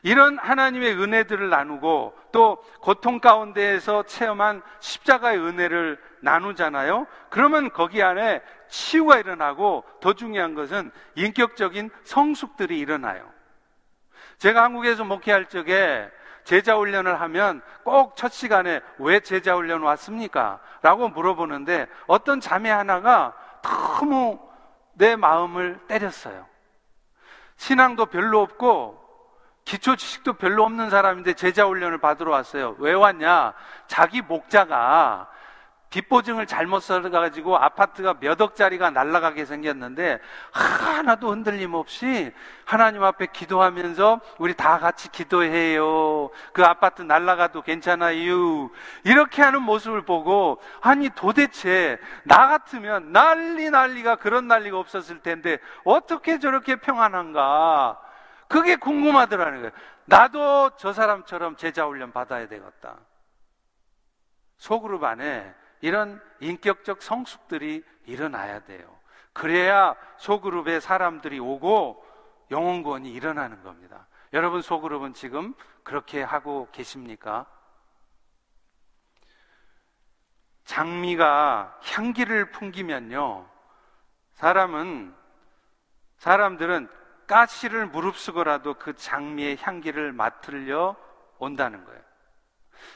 이런 0.02 0.38
하나님의 0.38 0.94
은혜들을 0.94 1.50
나누고 1.50 2.14
또 2.32 2.56
고통 2.80 3.20
가운데에서 3.20 4.04
체험한 4.04 4.62
십자가의 4.80 5.38
은혜를 5.38 5.98
나누잖아요. 6.20 7.06
그러면 7.28 7.70
거기 7.70 8.02
안에 8.02 8.42
치유가 8.68 9.18
일어나고 9.18 9.84
더 10.00 10.12
중요한 10.14 10.54
것은 10.54 10.90
인격적인 11.14 11.90
성숙들이 12.04 12.78
일어나요. 12.78 13.30
제가 14.38 14.62
한국에서 14.64 15.04
목회할 15.04 15.46
적에 15.46 16.10
제자 16.46 16.76
훈련을 16.76 17.20
하면 17.20 17.60
꼭 17.82 18.14
첫 18.14 18.32
시간에 18.32 18.80
왜 18.98 19.20
제자 19.20 19.56
훈련 19.56 19.82
왔습니까? 19.82 20.60
라고 20.80 21.08
물어보는데 21.08 21.88
어떤 22.06 22.40
자매 22.40 22.70
하나가 22.70 23.34
너무 23.62 24.38
내 24.94 25.16
마음을 25.16 25.80
때렸어요. 25.88 26.46
신앙도 27.56 28.06
별로 28.06 28.40
없고 28.40 29.02
기초 29.64 29.96
지식도 29.96 30.34
별로 30.34 30.62
없는 30.64 30.88
사람인데 30.88 31.34
제자 31.34 31.66
훈련을 31.66 31.98
받으러 31.98 32.30
왔어요. 32.30 32.76
왜 32.78 32.92
왔냐? 32.92 33.52
자기 33.88 34.22
목자가 34.22 35.28
뒷보증을 35.90 36.46
잘못 36.46 36.80
써가지고 36.80 37.56
아파트가 37.56 38.14
몇 38.20 38.40
억짜리가 38.40 38.90
날아가게 38.90 39.44
생겼는데 39.44 40.18
하나도 40.52 41.30
흔들림 41.30 41.74
없이 41.74 42.32
하나님 42.64 43.04
앞에 43.04 43.26
기도하면서 43.26 44.20
우리 44.38 44.54
다 44.54 44.78
같이 44.78 45.10
기도해요. 45.10 46.30
그 46.52 46.64
아파트 46.64 47.02
날아가도 47.02 47.62
괜찮아요. 47.62 48.70
이렇게 49.04 49.42
하는 49.42 49.62
모습을 49.62 50.02
보고 50.02 50.60
아니 50.80 51.08
도대체 51.10 51.98
나 52.24 52.48
같으면 52.48 53.12
난리 53.12 53.70
난리가 53.70 54.16
그런 54.16 54.48
난리가 54.48 54.78
없었을 54.78 55.20
텐데 55.20 55.58
어떻게 55.84 56.38
저렇게 56.38 56.76
평안한가? 56.76 58.00
그게 58.48 58.76
궁금하더라는 58.76 59.58
거예요. 59.58 59.72
나도 60.04 60.70
저 60.76 60.92
사람처럼 60.92 61.56
제자 61.56 61.84
훈련 61.86 62.12
받아야 62.12 62.46
되겠다. 62.46 62.96
소그룹 64.56 65.04
안에 65.04 65.54
이런 65.86 66.20
인격적 66.40 67.00
성숙들이 67.00 67.84
일어나야 68.06 68.64
돼요. 68.64 68.98
그래야 69.32 69.94
소그룹에 70.18 70.80
사람들이 70.80 71.38
오고 71.38 72.04
영혼구원이 72.50 73.12
일어나는 73.12 73.62
겁니다. 73.62 74.08
여러분 74.32 74.62
소그룹은 74.62 75.14
지금 75.14 75.54
그렇게 75.84 76.24
하고 76.24 76.68
계십니까? 76.72 77.46
장미가 80.64 81.78
향기를 81.84 82.50
풍기면요. 82.50 83.48
사람은 84.32 85.14
사람들은 86.16 86.88
가시를 87.28 87.86
무릅쓰고라도 87.86 88.74
그 88.74 88.96
장미의 88.96 89.58
향기를 89.60 90.12
맡으려 90.12 90.96
온다는 91.38 91.84
거예요. 91.84 92.05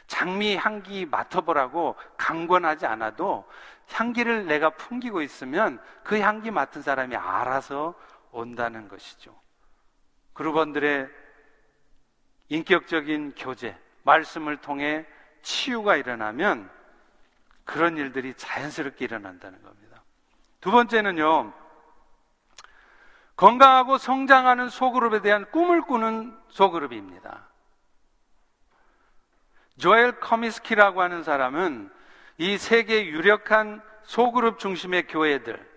장미 0.06 0.56
향기 0.56 1.06
맡아보라고 1.06 1.96
강권하지 2.16 2.86
않아도 2.86 3.48
향기를 3.92 4.46
내가 4.46 4.70
풍기고 4.70 5.22
있으면 5.22 5.80
그 6.04 6.20
향기 6.20 6.50
맡은 6.50 6.82
사람이 6.82 7.16
알아서 7.16 7.94
온다는 8.30 8.88
것이죠. 8.88 9.34
그루번들의 10.32 11.08
인격적인 12.48 13.34
교제, 13.36 13.76
말씀을 14.02 14.56
통해 14.58 15.06
치유가 15.42 15.96
일어나면 15.96 16.70
그런 17.64 17.96
일들이 17.96 18.34
자연스럽게 18.34 19.04
일어난다는 19.04 19.62
겁니다. 19.62 20.02
두 20.60 20.70
번째는요, 20.70 21.52
건강하고 23.36 23.96
성장하는 23.98 24.68
소그룹에 24.68 25.22
대한 25.22 25.50
꿈을 25.50 25.80
꾸는 25.82 26.36
소그룹입니다. 26.48 27.49
조엘 29.78 30.20
코미스키라고 30.20 31.02
하는 31.02 31.22
사람은 31.22 31.90
이 32.38 32.58
세계 32.58 33.06
유력한 33.06 33.82
소그룹 34.02 34.58
중심의 34.58 35.06
교회들, 35.06 35.70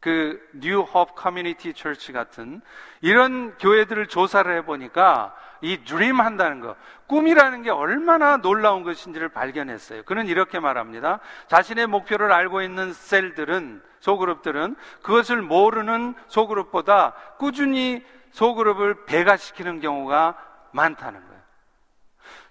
그 0.00 0.40
New 0.54 0.80
Hope 0.80 1.14
Community 1.14 1.74
Church 1.74 2.12
같은 2.12 2.60
이런 3.00 3.56
교회들을 3.58 4.08
조사를 4.08 4.56
해보니까 4.58 5.34
이 5.60 5.84
dream 5.84 6.20
한다는 6.20 6.60
거, 6.60 6.74
꿈이라는 7.06 7.62
게 7.62 7.70
얼마나 7.70 8.36
놀라운 8.38 8.82
것인지를 8.82 9.28
발견했어요. 9.28 10.02
그는 10.02 10.26
이렇게 10.26 10.58
말합니다. 10.58 11.20
자신의 11.46 11.86
목표를 11.86 12.32
알고 12.32 12.62
있는 12.62 12.92
셀들은, 12.92 13.80
소그룹들은 14.00 14.74
그것을 15.02 15.40
모르는 15.40 16.14
소그룹보다 16.26 17.12
꾸준히 17.38 18.04
소그룹을 18.32 19.04
배가시키는 19.04 19.80
경우가 19.80 20.36
많다는 20.72 21.20
거예요. 21.20 21.31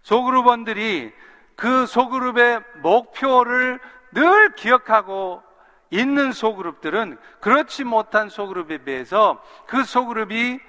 소그룹원들이 0.04 1.12
그 1.56 1.86
소그룹의 1.86 2.62
목표를 2.82 3.80
늘 4.14 4.56
기억하고 4.56 5.44
있는 5.90 6.32
소그룹들은 6.32 7.18
그렇지 7.40 7.84
못한 7.84 8.30
소그룹에 8.30 8.80
비해서 8.80 9.44
그 9.68 9.84
소그룹이 9.84 10.60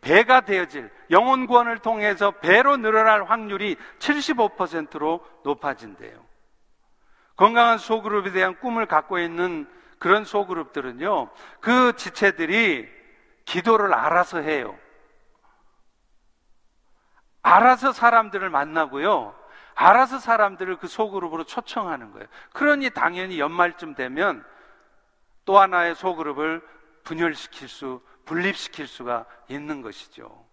배가 0.00 0.40
되어질 0.40 0.90
영혼 1.10 1.46
구원을 1.46 1.78
통해서 1.78 2.30
배로 2.30 2.76
늘어날 2.76 3.24
확률이 3.24 3.76
75%로 3.98 5.24
높아진대요. 5.44 6.18
건강한 7.36 7.78
소그룹에 7.78 8.32
대한 8.32 8.58
꿈을 8.58 8.86
갖고 8.86 9.18
있는 9.18 9.68
그런 9.98 10.24
소그룹들은요, 10.24 11.30
그 11.60 11.92
지체들이 11.94 12.88
기도를 13.44 13.92
알아서 13.92 14.40
해요. 14.40 14.76
알아서 17.42 17.92
사람들을 17.92 18.48
만나고요. 18.50 19.38
알아서 19.74 20.18
사람들을 20.18 20.76
그 20.76 20.88
소그룹으로 20.88 21.44
초청하는 21.44 22.12
거예요. 22.12 22.26
그러니 22.52 22.90
당연히 22.90 23.40
연말쯤 23.40 23.94
되면 23.94 24.44
또 25.44 25.58
하나의 25.58 25.94
소그룹을 25.94 26.62
분열시킬 27.04 27.68
수, 27.68 28.02
분립시킬 28.26 28.86
수가 28.86 29.24
있는 29.48 29.80
것이죠. 29.82 30.46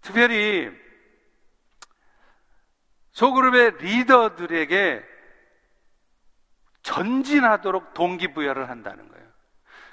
특별히 0.00 0.70
소그룹의 3.12 3.78
리더들에게 3.78 5.04
전진하도록 6.82 7.94
동기부여를 7.94 8.68
한다는 8.68 9.08
거예요. 9.08 9.26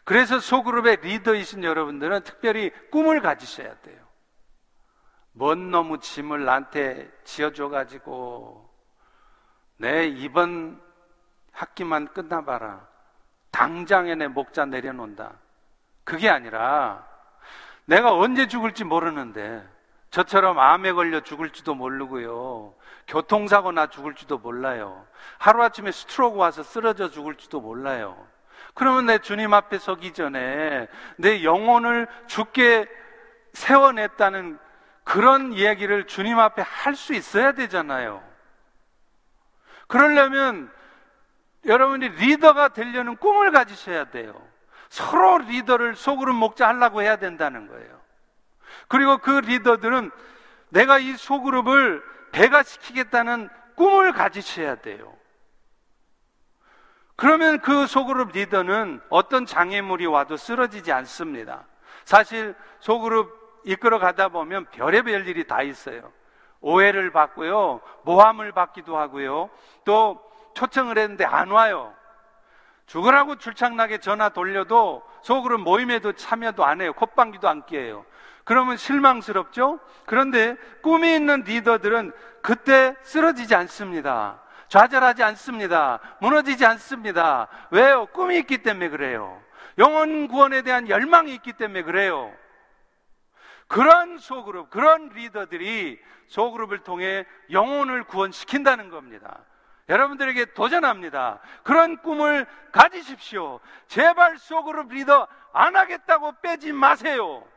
그래서 0.04 0.40
소그룹의 0.40 0.98
리더이신 1.02 1.64
여러분들은 1.64 2.24
특별히 2.24 2.72
꿈을 2.92 3.22
가지셔야 3.22 3.76
돼요. 3.82 3.99
뭔 5.40 5.72
너무 5.72 6.00
짐을 6.00 6.44
나한테 6.44 7.10
지어줘가지고 7.24 8.70
내 9.78 10.06
이번 10.06 10.82
학기만 11.54 12.10
끝나봐라. 12.10 12.86
당장에 13.50 14.16
내 14.16 14.28
목자 14.28 14.66
내려놓는다. 14.66 15.32
그게 16.04 16.30
아니라 16.30 17.08
내가 17.86 18.14
언제 18.14 18.50
죽을지 18.50 18.84
모르는데 18.84 19.66
저처럼 20.10 20.60
암에 20.60 20.92
걸려 20.92 21.22
죽을지도 21.22 21.74
모르고요. 21.74 22.74
교통사고 23.08 23.72
나 23.72 23.88
죽을지도 23.88 24.40
몰라요. 24.40 25.08
하루아침에 25.38 25.94
스트로크 25.94 26.36
와서 26.36 26.64
쓰러져 26.64 27.10
죽을지도 27.10 27.62
몰라요. 27.62 28.28
그러면 28.74 29.06
내 29.06 29.20
주님 29.20 29.54
앞에 29.54 29.78
서기 29.78 30.12
전에 30.12 30.90
내 31.16 31.46
영혼을 31.46 32.10
죽게 32.28 32.90
세워냈다는 33.54 34.60
그런 35.10 35.54
이야기를 35.54 36.06
주님 36.06 36.38
앞에 36.38 36.62
할 36.62 36.96
수 36.96 37.16
있어야 37.16 37.54
되잖아요. 37.54 38.24
그러려면 39.88 40.72
여러분이 41.66 42.10
리더가 42.10 42.70
되려는 42.70 43.16
꿈을 43.18 43.52
가지셔야 43.52 44.12
돼요. 44.12 44.40
서로 44.90 45.40
리더를 45.40 45.96
속으로 45.96 46.34
목자 46.34 46.68
하려고 46.68 47.02
해야 47.02 47.16
된다는 47.16 47.68
거예요. 47.68 48.00
그리고 48.88 49.18
그 49.18 49.32
리더들은 49.32 50.12
내가 50.70 51.00
이 51.00 51.14
소그룹을 51.14 52.04
배가시키겠다는 52.32 53.50
꿈을 53.76 54.14
가지셔야 54.14 54.76
돼요. 54.76 55.18
그러면 57.16 57.60
그 57.62 57.88
소그룹 57.88 58.32
리더는 58.34 59.02
어떤 59.10 59.48
장애물이 59.48 60.06
와도 60.06 60.38
쓰러지지 60.38 60.92
않습니다. 60.92 61.66
사실 62.06 62.56
소그룹 62.80 63.39
이끌어 63.64 64.00
가다 64.00 64.30
보면 64.30 64.66
별의별 64.72 65.28
일이 65.28 65.46
다 65.46 65.62
있어요. 65.62 66.12
오해를 66.62 67.12
받고요. 67.12 67.82
모함을 68.04 68.52
받기도 68.52 68.98
하고요. 68.98 69.50
또 69.86 70.22
초청을 70.56 70.98
했는데 70.98 71.26
안 71.26 71.52
와요. 71.52 71.94
죽으라고 72.86 73.36
출창나게 73.36 74.00
전화 74.00 74.30
돌려도 74.30 75.04
속으로 75.22 75.60
모임에도 75.60 76.14
참여도 76.14 76.66
안 76.66 76.82
해요. 76.82 76.92
콧방귀도 76.94 77.48
안 77.48 77.64
뀌어요. 77.66 78.06
그러면 78.44 78.78
실망스럽죠? 78.78 79.80
그런데 80.06 80.56
꿈이 80.82 81.14
있는 81.14 81.44
리더들은 81.44 82.12
그때 82.42 82.96
쓰러지지 83.04 83.54
않습니다. 83.54 84.42
좌절하지 84.70 85.24
않습니다. 85.24 86.00
무너지지 86.20 86.66
않습니다. 86.66 87.48
왜요? 87.70 88.08
꿈이 88.08 88.38
있기 88.40 88.60
때문에 88.64 88.90
그래요. 88.90 89.40
영혼 89.78 90.28
구원에 90.28 90.64
대한 90.64 90.90
열망이 90.90 91.34
있기 91.36 91.54
때문에 91.54 91.84
그래요. 91.84 92.34
그런 93.70 94.18
소그룹, 94.18 94.72
그런 94.72 95.10
리더들이 95.10 96.02
소그룹을 96.28 96.80
통해 96.80 97.26
영혼을 97.52 98.04
구원시킨다는 98.04 98.90
겁니다. 98.90 99.46
여러분들에게 99.88 100.54
도전합니다. 100.54 101.40
그런 101.64 101.98
꿈을 102.02 102.48
가지십시오. 102.72 103.60
제발 103.88 104.38
소그룹 104.38 104.92
리더 104.92 105.28
안 105.54 105.76
하겠다고 105.76 106.34
빼지 106.42 106.74
마세요. 106.74 107.48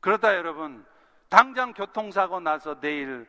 그러다 0.00 0.36
여러분, 0.36 0.86
당장 1.28 1.72
교통사고 1.72 2.38
나서 2.38 2.78
내일 2.80 3.28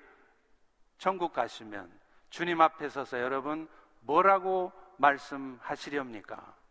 천국 1.00 1.34
가시면 1.34 1.92
주님 2.30 2.62
앞에 2.62 2.90
서서 2.90 3.20
여러분 3.20 3.68
뭐라고 4.02 4.72
말씀하시렵니까? 4.98 6.65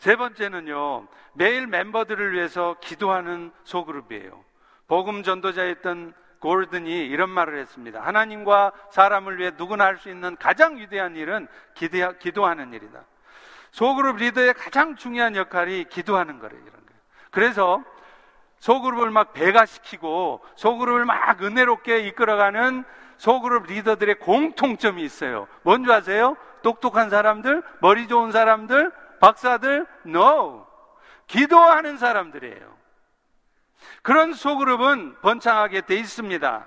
세 0.00 0.16
번째는요, 0.16 1.06
매일 1.34 1.66
멤버들을 1.66 2.32
위해서 2.32 2.74
기도하는 2.80 3.52
소그룹이에요. 3.64 4.42
복음 4.88 5.22
전도자였던 5.22 6.14
골든이 6.38 7.06
이런 7.06 7.28
말을 7.28 7.58
했습니다. 7.58 8.00
하나님과 8.00 8.72
사람을 8.92 9.38
위해 9.38 9.52
누구나 9.58 9.84
할 9.84 9.98
수 9.98 10.08
있는 10.08 10.36
가장 10.36 10.78
위대한 10.78 11.16
일은 11.16 11.46
기대, 11.74 12.10
기도하는 12.18 12.72
일이다. 12.72 12.98
소그룹 13.72 14.16
리더의 14.16 14.54
가장 14.54 14.96
중요한 14.96 15.36
역할이 15.36 15.84
기도하는 15.90 16.38
거래요, 16.38 16.58
이런 16.58 16.72
거예요. 16.72 17.00
그래서 17.30 17.84
소그룹을 18.60 19.10
막 19.10 19.34
배가시키고 19.34 20.40
소그룹을 20.56 21.04
막 21.04 21.42
은혜롭게 21.42 22.06
이끌어가는 22.06 22.84
소그룹 23.18 23.66
리더들의 23.66 24.18
공통점이 24.20 25.02
있어요. 25.02 25.46
뭔지 25.60 25.92
아세요? 25.92 26.38
똑똑한 26.62 27.10
사람들, 27.10 27.62
머리 27.80 28.08
좋은 28.08 28.32
사람들, 28.32 28.92
박사들? 29.20 29.86
No. 30.06 30.66
기도하는 31.26 31.98
사람들이에요. 31.98 32.76
그런 34.02 34.32
소그룹은 34.32 35.20
번창하게 35.20 35.82
돼 35.82 35.96
있습니다. 35.96 36.66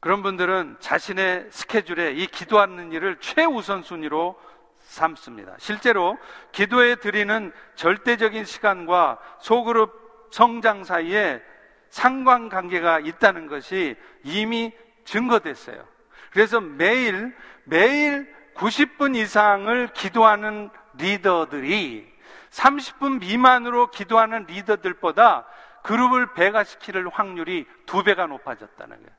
그런 0.00 0.22
분들은 0.22 0.76
자신의 0.78 1.48
스케줄에 1.50 2.12
이 2.12 2.26
기도하는 2.26 2.92
일을 2.92 3.18
최우선 3.20 3.82
순위로 3.82 4.40
삼습니다. 4.78 5.56
실제로 5.58 6.16
기도에 6.52 6.94
드리는 6.96 7.52
절대적인 7.74 8.44
시간과 8.44 9.18
소그룹 9.40 10.28
성장 10.30 10.84
사이에 10.84 11.42
상관관계가 11.90 13.00
있다는 13.00 13.48
것이 13.48 13.96
이미 14.22 14.72
증거됐어요. 15.04 15.86
그래서 16.30 16.60
매일 16.60 17.34
매일 17.64 18.37
90분 18.58 19.16
이상을 19.16 19.88
기도하는 19.94 20.70
리더들이 20.94 22.12
30분 22.50 23.20
미만으로 23.20 23.90
기도하는 23.90 24.44
리더들보다 24.46 25.46
그룹을 25.82 26.34
배가시킬 26.34 27.08
확률이 27.08 27.66
두 27.86 28.02
배가 28.02 28.26
높아졌다는 28.26 28.96
거예요. 28.96 29.18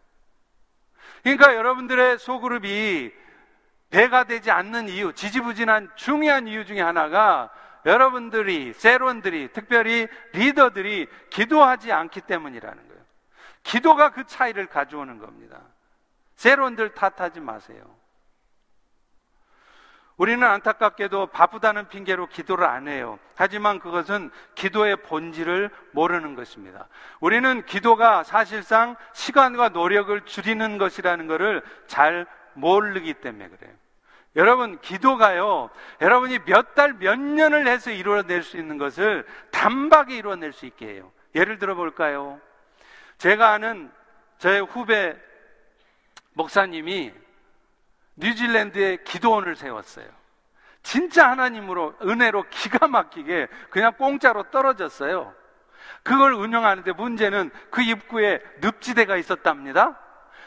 그러니까 1.23 1.55
여러분들의 1.55 2.19
소그룹이 2.19 3.11
배가 3.89 4.25
되지 4.25 4.51
않는 4.51 4.89
이유, 4.89 5.13
지지부진한 5.13 5.89
중요한 5.95 6.47
이유 6.47 6.65
중에 6.65 6.81
하나가 6.81 7.49
여러분들이, 7.85 8.73
세론들이, 8.73 9.53
특별히 9.53 10.07
리더들이 10.33 11.07
기도하지 11.29 11.91
않기 11.91 12.21
때문이라는 12.21 12.87
거예요. 12.87 13.01
기도가 13.63 14.11
그 14.11 14.25
차이를 14.25 14.67
가져오는 14.67 15.17
겁니다. 15.17 15.61
세론들 16.35 16.93
탓하지 16.93 17.39
마세요. 17.39 17.98
우리는 20.19 20.45
안타깝게도 20.45 21.27
바쁘다는 21.27 21.87
핑계로 21.87 22.27
기도를 22.27 22.65
안 22.65 22.89
해요. 22.89 23.17
하지만 23.35 23.79
그것은 23.79 24.31
기도의 24.53 24.97
본질을 24.97 25.69
모르는 25.93 26.35
것입니다. 26.35 26.89
우리는 27.21 27.65
기도가 27.65 28.25
사실상 28.25 28.97
시간과 29.13 29.69
노력을 29.69 30.19
줄이는 30.25 30.77
것이라는 30.77 31.27
것을 31.27 31.61
잘 31.87 32.27
모르기 32.53 33.13
때문에 33.13 33.47
그래요. 33.47 33.73
여러분, 34.35 34.77
기도가요, 34.81 35.69
여러분이 36.01 36.39
몇 36.39 36.75
달, 36.75 36.95
몇 36.95 37.17
년을 37.17 37.65
해서 37.67 37.89
이루어낼 37.89 38.43
수 38.43 38.57
있는 38.57 38.77
것을 38.77 39.25
단박에 39.51 40.17
이루어낼 40.17 40.51
수 40.51 40.65
있게 40.65 40.85
해요. 40.85 41.13
예를 41.33 41.59
들어 41.59 41.75
볼까요? 41.75 42.41
제가 43.19 43.53
아는 43.53 43.89
저의 44.37 44.65
후배 44.65 45.15
목사님이 46.33 47.13
뉴질랜드에 48.19 48.97
기도원을 49.03 49.55
세웠어요. 49.55 50.07
진짜 50.83 51.29
하나님으로 51.29 51.95
은혜로 52.01 52.45
기가 52.49 52.87
막히게 52.87 53.47
그냥 53.69 53.93
공짜로 53.93 54.43
떨어졌어요. 54.43 55.33
그걸 56.03 56.33
운영하는데 56.33 56.91
문제는 56.93 57.51
그 57.69 57.81
입구에 57.81 58.41
늪지대가 58.61 59.17
있었답니다. 59.17 59.99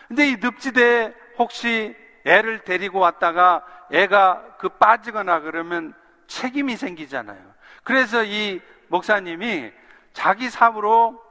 근데 0.09 0.29
이 0.29 0.37
늪지대에 0.41 1.15
혹시 1.39 1.97
애를 2.25 2.61
데리고 2.65 2.99
왔다가 2.99 3.65
애가 3.91 4.57
그 4.59 4.69
빠지거나 4.69 5.41
그러면 5.41 5.95
책임이 6.27 6.77
생기잖아요. 6.77 7.41
그래서 7.85 8.23
이 8.25 8.61
목사님이 8.89 9.73
자기 10.13 10.51
삽으로 10.51 11.23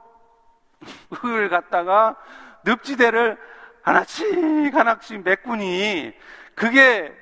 흙을 1.10 1.48
갖다가 1.48 2.16
늪지대를 2.64 3.38
하나씩 3.82 4.74
하나씩 4.74 5.22
메꾸니 5.22 6.12
그게 6.54 7.12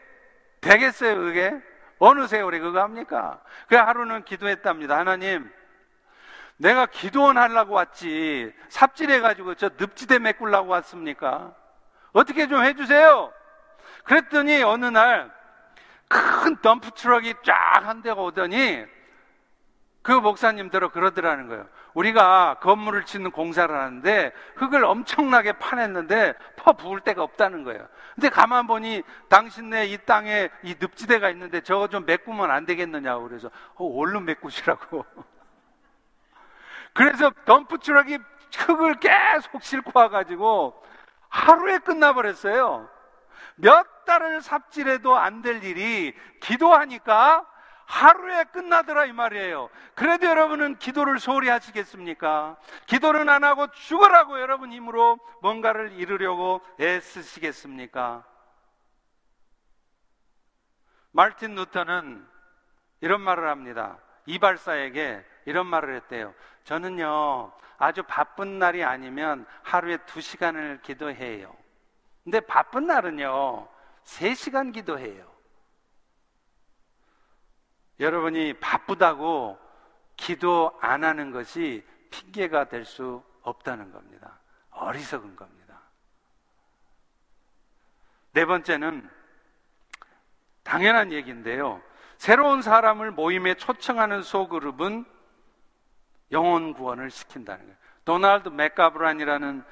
되겠어요, 0.61 1.17
그게? 1.17 1.55
어느 1.99 2.27
세월에 2.27 2.59
그거 2.59 2.81
합니까? 2.81 3.41
그 3.69 3.77
하루는 3.77 4.25
기도했답니다. 4.25 4.97
하나님, 4.99 5.51
내가 6.57 6.87
기도원 6.87 7.39
하려고 7.39 7.75
왔지. 7.75 8.53
삽질해가지고 8.69 9.55
저 9.55 9.71
늪지대 9.79 10.19
메꾸려고 10.19 10.71
왔습니까? 10.73 11.55
어떻게 12.13 12.47
좀 12.49 12.63
해주세요. 12.63 13.33
그랬더니 14.05 14.63
어느 14.63 14.87
날 14.87 15.41
큰 16.11 16.57
덤프 16.57 16.91
트럭이 16.91 17.35
쫙 17.45 17.87
한 17.87 18.03
대가 18.03 18.21
오더니 18.21 18.85
그 20.03 20.11
목사님대로 20.11 20.91
그러더라는 20.91 21.47
거예요. 21.47 21.69
우리가 21.95 22.59
건물을 22.61 23.05
짓는 23.05 23.31
공사를 23.31 23.75
하는데 23.75 24.33
흙을 24.57 24.85
엄청나게 24.85 25.53
파냈는데 25.53 26.35
퍼 26.57 26.73
부을 26.73 27.01
데가 27.01 27.23
없다는 27.23 27.65
거예요. 27.65 27.87
근데 28.15 28.29
가만 28.29 28.67
보니 28.67 29.03
당신네 29.29 29.87
이 29.87 29.99
땅에 29.99 30.51
이 30.63 30.77
늪지대가 30.79 31.31
있는데 31.31 31.61
저거 31.63 31.89
좀 31.89 32.05
메꾸면 32.07 32.51
안 32.51 32.65
되겠느냐고 32.67 33.29
그래서 33.29 33.51
어, 33.75 33.87
얼른 34.01 34.25
메꾸시라고. 34.25 35.05
그래서 36.93 37.31
덤프 37.45 37.79
트럭이 37.79 38.19
흙을 38.57 38.95
계속 39.01 39.63
싣고 39.63 39.93
와가지고 39.95 40.83
하루에 41.29 41.79
끝나버렸어요. 41.79 42.89
몇 43.57 44.05
달을 44.05 44.41
삽질해도 44.41 45.17
안 45.17 45.43
될 45.43 45.63
일이 45.63 46.15
기도하니까 46.41 47.47
하루에 47.91 48.45
끝나더라 48.45 49.07
이 49.07 49.13
말이에요. 49.13 49.69
그래도 49.97 50.27
여러분은 50.27 50.79
기도를 50.79 51.19
소홀히 51.19 51.49
하시겠습니까? 51.49 52.57
기도는 52.87 53.29
안 53.29 53.43
하고 53.43 53.67
죽으라고 53.73 54.41
여러분 54.41 54.73
힘으로 54.73 55.19
뭔가를 55.43 55.93
이루려고 55.95 56.61
애쓰시겠습니까? 56.81 58.25
말틴 61.11 61.57
루터는 61.57 62.25
이런 63.01 63.21
말을 63.23 63.49
합니다. 63.49 63.99
이발사에게 64.27 65.25
이런 65.47 65.67
말을 65.67 65.97
했대요. 65.97 66.33
저는요, 66.63 67.53
아주 67.77 68.05
바쁜 68.05 68.61
날이 68.61 68.85
아니면 68.85 69.45
하루에 69.65 69.97
두 70.07 70.21
시간을 70.21 70.81
기도해요. 70.83 71.53
근데 72.23 72.39
바쁜 72.39 72.87
날은요, 72.87 73.67
세 74.05 74.35
시간 74.35 74.71
기도해요. 74.71 75.30
여러분이 78.01 78.55
바쁘다고 78.55 79.59
기도 80.17 80.77
안 80.81 81.05
하는 81.05 81.31
것이 81.31 81.87
핑계가 82.11 82.65
될 82.69 82.85
수 82.85 83.23
없다는 83.43 83.93
겁니다. 83.93 84.39
어리석은 84.71 85.37
겁니다. 85.37 85.81
네 88.33 88.45
번째는 88.45 89.09
당연한 90.63 91.13
얘기인데요. 91.13 91.83
새로운 92.17 92.63
사람을 92.63 93.11
모임에 93.13 93.55
초청하는 93.55 94.23
소그룹은 94.23 95.05
영혼 96.33 96.75
구원을 96.75 97.11
시킨다는 97.11 97.65
거예요. 97.65 97.77
도널드 98.05 98.51
맥가브란이라는 98.51 99.65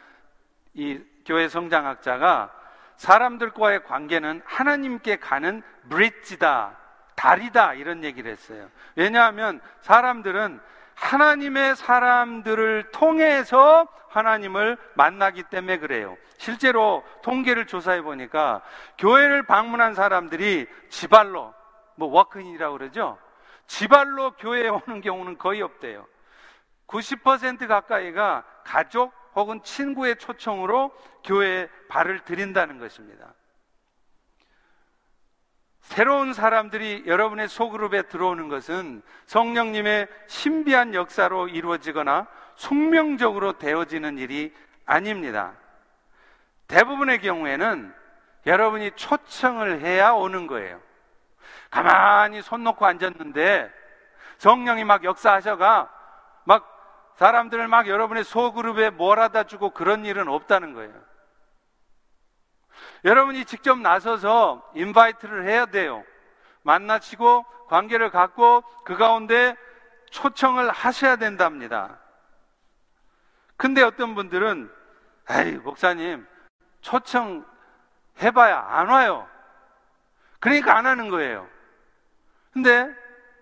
이 0.74 1.00
교회 1.24 1.48
성장학자가 1.48 2.54
사람들과의 2.96 3.84
관계는 3.84 4.42
하나님께 4.44 5.16
가는 5.16 5.62
브릿지다, 5.88 6.76
다리다 7.18 7.74
이런 7.74 8.04
얘기를 8.04 8.30
했어요. 8.30 8.70
왜냐하면 8.94 9.60
사람들은 9.80 10.60
하나님의 10.94 11.74
사람들을 11.74 12.90
통해서 12.92 13.88
하나님을 14.08 14.78
만나기 14.94 15.42
때문에 15.42 15.78
그래요. 15.78 16.16
실제로 16.38 17.04
통계를 17.22 17.66
조사해 17.66 18.02
보니까 18.02 18.62
교회를 18.98 19.44
방문한 19.46 19.94
사람들이 19.94 20.66
지발로 20.90 21.52
뭐 21.96 22.08
워크인이라고 22.08 22.78
그러죠. 22.78 23.18
지발로 23.66 24.32
교회에 24.32 24.68
오는 24.68 25.00
경우는 25.00 25.38
거의 25.38 25.60
없대요. 25.60 26.06
90% 26.86 27.66
가까이가 27.66 28.44
가족 28.64 29.12
혹은 29.34 29.60
친구의 29.62 30.16
초청으로 30.16 30.92
교회에 31.24 31.68
발을 31.88 32.20
들인다는 32.20 32.78
것입니다. 32.78 33.34
새로운 35.88 36.34
사람들이 36.34 37.04
여러분의 37.06 37.48
소그룹에 37.48 38.02
들어오는 38.02 38.48
것은 38.48 39.02
성령님의 39.24 40.06
신비한 40.26 40.92
역사로 40.92 41.48
이루어지거나 41.48 42.26
숙명적으로 42.56 43.54
되어지는 43.54 44.18
일이 44.18 44.54
아닙니다. 44.84 45.54
대부분의 46.66 47.20
경우에는 47.22 47.94
여러분이 48.44 48.90
초청을 48.96 49.80
해야 49.80 50.12
오는 50.12 50.46
거예요. 50.46 50.78
가만히 51.70 52.42
손 52.42 52.64
놓고 52.64 52.84
앉았는데 52.84 53.72
성령이 54.36 54.84
막 54.84 55.04
역사하셔가 55.04 55.90
막 56.44 57.14
사람들을 57.16 57.66
막 57.66 57.88
여러분의 57.88 58.24
소그룹에 58.24 58.90
몰아다 58.90 59.44
주고 59.44 59.70
그런 59.70 60.04
일은 60.04 60.28
없다는 60.28 60.74
거예요. 60.74 60.92
여러분이 63.04 63.44
직접 63.44 63.78
나서서 63.78 64.70
인바이트를 64.74 65.46
해야 65.46 65.66
돼요. 65.66 66.04
만나시고 66.62 67.44
관계를 67.68 68.10
갖고 68.10 68.62
그 68.84 68.96
가운데 68.96 69.56
초청을 70.10 70.70
하셔야 70.70 71.16
된답니다. 71.16 71.98
근데 73.56 73.82
어떤 73.82 74.14
분들은 74.14 74.72
에이, 75.30 75.56
목사님, 75.58 76.26
초청 76.80 77.44
해봐야 78.22 78.58
안 78.58 78.88
와요. 78.88 79.28
그러니까 80.40 80.76
안 80.76 80.86
하는 80.86 81.08
거예요. 81.08 81.48
근데 82.52 82.88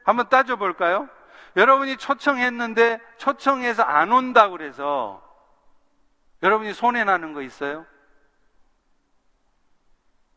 한번 0.05 0.29
따져볼까요? 0.29 1.09
여러분이 1.57 1.97
초청했는데 1.97 3.01
초청해서 3.17 3.83
안 3.83 4.13
온다 4.13 4.49
그래서 4.49 5.23
여러분이 6.43 6.75
손해나는 6.75 7.33
거 7.33 7.43
있어요? 7.43 7.87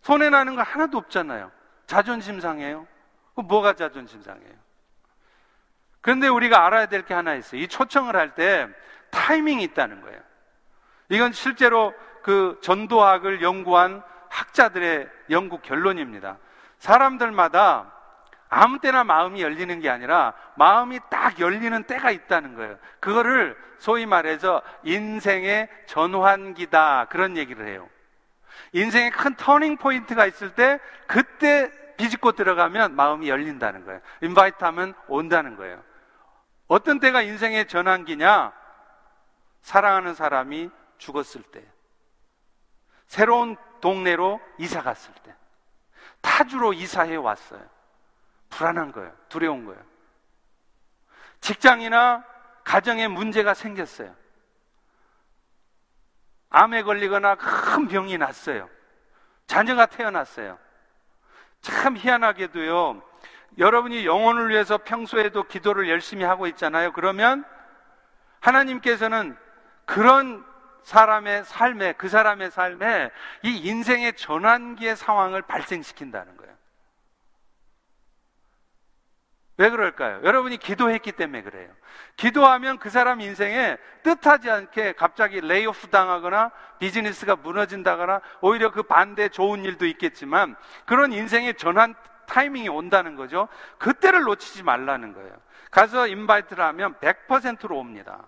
손해나는 0.02 0.56
거 0.56 0.62
하나도 0.62 0.98
없잖아요. 0.98 1.52
자존심 1.88 2.40
상해요. 2.40 2.88
뭐가 3.36 3.74
자존심 3.74 4.22
상해요? 4.22 4.54
그런데 6.02 6.28
우리가 6.28 6.66
알아야 6.66 6.86
될 6.88 7.04
게 7.04 7.14
하나 7.14 7.36
있어요. 7.36 7.62
이 7.62 7.68
초청을 7.68 8.16
할 8.16 8.36
때 8.36 8.68
타이밍이 9.12 9.64
있다는 9.64 10.02
거예요. 10.02 10.20
이건 11.10 11.32
실제로 11.32 11.94
그 12.22 12.60
전도학을 12.62 13.42
연구한 13.42 14.04
학자들의 14.30 15.10
연구 15.32 15.60
결론입니다. 15.60 16.38
사람들마다 16.78 17.92
아무 18.50 18.80
때나 18.80 19.04
마음이 19.04 19.42
열리는 19.42 19.80
게 19.80 19.90
아니라 19.90 20.34
마음이 20.56 21.00
딱 21.10 21.40
열리는 21.40 21.84
때가 21.84 22.12
있다는 22.12 22.56
거예요. 22.56 22.78
그거를 23.00 23.58
소위 23.78 24.06
말해서 24.06 24.62
인생의 24.84 25.70
전환기다. 25.88 27.06
그런 27.10 27.38
얘기를 27.38 27.68
해요. 27.68 27.90
인생의 28.74 29.12
큰 29.12 29.36
터닝 29.36 29.78
포인트가 29.78 30.26
있을 30.26 30.56
때 30.56 30.80
그때 31.08 31.72
비집고 31.98 32.32
들어가면 32.34 32.96
마음이 32.96 33.30
열린다는 33.30 33.86
거예요. 33.86 34.02
invite 34.22 34.64
하면 34.64 34.94
온다는 35.08 35.58
거예요. 35.58 35.84
어떤 36.68 37.00
때가 37.00 37.22
인생의 37.22 37.68
전환기냐? 37.68 38.54
사랑하는 39.62 40.14
사람이 40.14 40.70
죽었을 40.98 41.42
때. 41.44 41.66
새로운 43.08 43.58
동네로 43.82 44.40
이사 44.60 44.82
갔을 44.82 45.14
때. 45.24 45.36
타주로 46.22 46.74
이사해 46.74 47.16
왔어요. 47.16 47.68
불안한 48.50 48.92
거예요. 48.92 49.12
두려운 49.28 49.66
거예요. 49.66 49.82
직장이나 51.42 52.24
가정에 52.64 53.08
문제가 53.08 53.54
생겼어요. 53.54 54.16
암에 56.50 56.84
걸리거나 56.84 57.36
큰 57.36 57.88
병이 57.88 58.18
났어요. 58.18 58.70
자녀가 59.48 59.86
태어났어요. 59.86 60.58
참 61.62 61.98
희한하게도요. 61.98 63.02
여러분이 63.58 64.06
영혼을 64.06 64.50
위해서 64.50 64.78
평소에도 64.78 65.44
기도를 65.44 65.90
열심히 65.90 66.24
하고 66.24 66.48
있잖아요. 66.48 66.92
그러면 66.94 67.44
하나님께서는 68.40 69.38
그런 69.86 70.46
사람의 70.84 71.44
삶에, 71.46 71.94
그 71.94 72.10
사람의 72.10 72.52
삶에 72.52 73.12
이 73.44 73.58
인생의 73.58 74.14
전환기의 74.14 74.96
상황을 74.96 75.42
발생시킨다는 75.42 76.38
거예요. 76.38 76.54
왜 79.60 79.70
그럴까요? 79.70 80.22
여러분이 80.24 80.56
기도했기 80.56 81.12
때문에 81.12 81.44
그래요. 81.44 81.70
기도하면 82.16 82.80
그 82.80 82.90
사람 82.90 83.20
인생에 83.20 83.78
뜻하지 84.04 84.50
않게 84.50 84.94
갑자기 84.94 85.42
layoff 85.42 85.90
당하거나 85.90 86.52
비즈니스가 86.80 87.36
무너진다거나 87.36 88.22
오히려 88.40 88.72
그 88.72 88.84
반대 88.84 89.28
좋은 89.28 89.66
일도 89.66 89.86
있겠지만 89.86 90.56
그런 90.86 91.12
인생의 91.12 91.56
전환 91.56 91.94
타이밍이 92.26 92.70
온다는 92.70 93.18
거죠. 93.18 93.50
그때를 93.80 94.22
놓치지 94.22 94.64
말라는 94.64 95.12
거예요. 95.12 95.36
가서 95.72 96.08
invite를 96.08 96.64
하면 96.64 96.96
100%로 97.02 97.78
옵니다. 97.78 98.28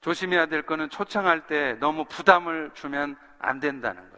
조심해야 0.00 0.46
될 0.46 0.62
거는 0.62 0.90
초청할 0.90 1.46
때 1.46 1.74
너무 1.74 2.06
부담을 2.06 2.72
주면 2.74 3.16
안 3.38 3.60
된다는 3.60 4.02
거예요. 4.02 4.11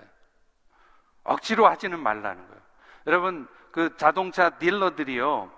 억지로 1.25 1.67
하지는 1.67 2.01
말라는 2.01 2.47
거예요. 2.47 2.63
여러분, 3.07 3.49
그 3.73 3.97
자동차 3.97 4.51
딜러들이요. 4.51 5.51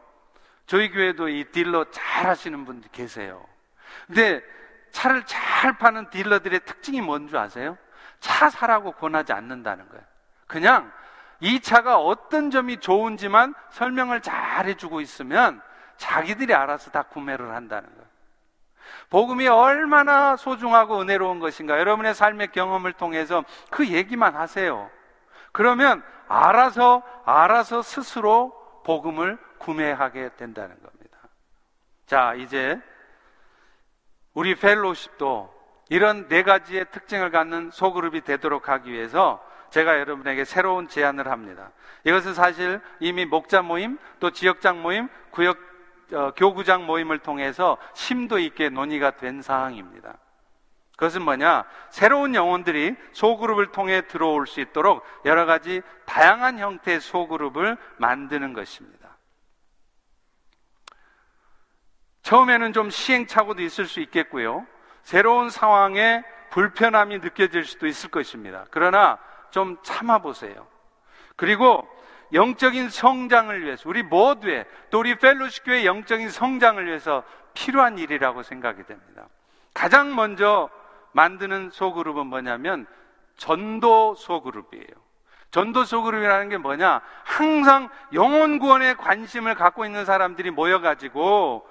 저희 0.67 0.91
교회도 0.91 1.29
이 1.29 1.45
딜러 1.53 1.85
잘 1.91 2.27
하시는 2.27 2.65
분들 2.65 2.91
계세요. 2.91 3.45
근데 4.07 4.43
차를 4.91 5.25
잘 5.27 5.77
파는 5.79 6.11
딜러들의 6.11 6.61
특징이 6.61 7.01
뭔 7.01 7.29
줄 7.29 7.37
아세요? 7.37 7.77
차 8.21 8.49
사라고 8.49 8.93
권하지 8.93 9.33
않는다는 9.33 9.89
거예요. 9.89 10.03
그냥 10.47 10.91
이 11.41 11.61
차가 11.61 11.99
어떤 11.99 12.51
점이 12.51 12.79
좋은지만 12.79 13.55
설명을 13.71 14.23
잘 14.23 14.67
해주고 14.67 15.01
있으면 15.03 15.61
자기들이 15.99 16.55
알아서 16.55 16.91
다 16.91 17.03
구매를 17.03 17.55
한다는 17.55 17.89
거예요. 17.91 18.07
복음이 19.11 19.47
얼마나 19.49 20.37
소중하고 20.37 21.01
은혜로운 21.01 21.41
것인가 21.41 21.79
여러분의 21.79 22.15
삶의 22.15 22.49
경험을 22.53 22.93
통해서 22.95 23.45
그 23.71 23.87
얘기만 23.89 24.35
하세요. 24.35 24.91
그러면 25.57 26.03
알아서 26.29 27.03
알아서 27.25 27.81
스스로 27.81 28.53
복음을 28.85 29.39
구매하게 29.57 30.33
된다는 30.37 30.79
겁니다. 30.83 31.17
자, 32.05 32.35
이제 32.35 32.79
우리 34.35 34.55
펠로십도 34.55 35.51
이런 35.89 36.29
네 36.29 36.43
가지의 36.43 36.91
특징을 36.91 37.31
갖는 37.31 37.71
소그룹이 37.71 38.21
되도록 38.21 38.69
하기 38.69 38.93
위해서 38.93 39.43
제가 39.71 39.99
여러분에게 39.99 40.45
새로운 40.45 40.89
제안을 40.89 41.27
합니다. 41.29 41.71
이것은 42.05 42.35
사실 42.35 42.83
이미 43.01 43.25
목자 43.25 43.63
모임, 43.63 43.97
또 44.21 44.31
지역장 44.33 44.83
모임, 44.83 45.09
구역 45.31 45.57
어, 46.13 46.33
교구장 46.37 46.85
모임을 46.85 47.21
통해서 47.21 47.79
심도 47.95 48.39
있게 48.39 48.69
논의가 48.69 49.13
된 49.13 49.41
사항입니다. 49.41 50.19
그것은 50.97 51.23
뭐냐? 51.23 51.65
새로운 51.91 52.35
영혼들이 52.35 52.97
소그룹을 53.13 53.71
통해 53.71 54.07
들어올 54.07 54.47
수 54.47 54.61
있도록 54.61 55.05
여러 55.27 55.45
가지 55.45 55.83
다양한 56.07 56.59
형태의 56.59 57.01
소그룹을 57.01 57.77
만드는 57.99 58.55
것입니다. 58.55 59.19
처음에는 62.23 62.73
좀 62.73 62.91
시행착오도 62.91 63.63
있을 63.63 63.85
수 63.87 64.01
있겠고요. 64.01 64.67
새로운 65.03 65.51
상황에 65.51 66.25
불편함이 66.51 67.19
느껴질 67.19 67.65
수도 67.65 67.87
있을 67.87 68.11
것입니다. 68.11 68.65
그러나 68.71 69.19
좀 69.51 69.77
참아보세요. 69.83 70.67
그리고 71.37 71.87
영적인 72.33 72.89
성장을 72.89 73.63
위해서 73.63 73.89
우리 73.89 74.03
모두의 74.03 74.65
또 74.91 74.99
우리 74.99 75.17
펠로시 75.17 75.63
교회 75.63 75.85
영적인 75.85 76.31
성장을 76.31 76.85
위해서 76.85 77.23
필요한 77.55 77.99
일이라고 77.99 78.43
생각이 78.43 78.83
됩니다. 78.85 79.29
가장 79.73 80.15
먼저 80.15 80.71
만드는 81.17 81.71
소그룹은 81.71 82.27
뭐냐면 82.27 82.87
전도 83.37 84.15
소그룹이에요. 84.15 84.87
전도 85.51 85.85
소그룹이라는 85.85 86.51
게 86.51 86.59
뭐냐? 86.59 87.01
항상 87.25 87.89
영혼 88.13 88.59
구원에 88.59 88.95
관심을 88.95 89.55
갖고 89.55 89.87
있는 89.87 90.05
사람들이 90.05 90.51
모여가지고 90.51 91.67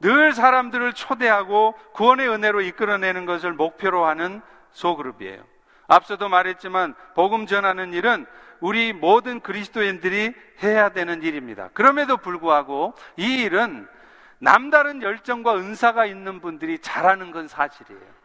늘 0.00 0.32
사람들을 0.32 0.92
초대하고 0.92 1.74
구원의 1.92 2.28
은혜로 2.28 2.60
이끌어내는 2.60 3.26
것을 3.26 3.52
목표로 3.52 4.04
하는 4.04 4.40
소그룹이에요. 4.70 5.42
앞서도 5.88 6.28
말했지만 6.28 6.94
복음 7.14 7.46
전하는 7.46 7.92
일은 7.92 8.26
우리 8.60 8.92
모든 8.92 9.40
그리스도인들이 9.40 10.32
해야 10.62 10.90
되는 10.90 11.22
일입니다. 11.22 11.68
그럼에도 11.74 12.16
불구하고 12.16 12.94
이 13.16 13.42
일은 13.42 13.88
남다른 14.38 15.02
열정과 15.02 15.56
은사가 15.56 16.06
있는 16.06 16.40
분들이 16.40 16.78
잘하는 16.78 17.32
건 17.32 17.48
사실이에요. 17.48 18.23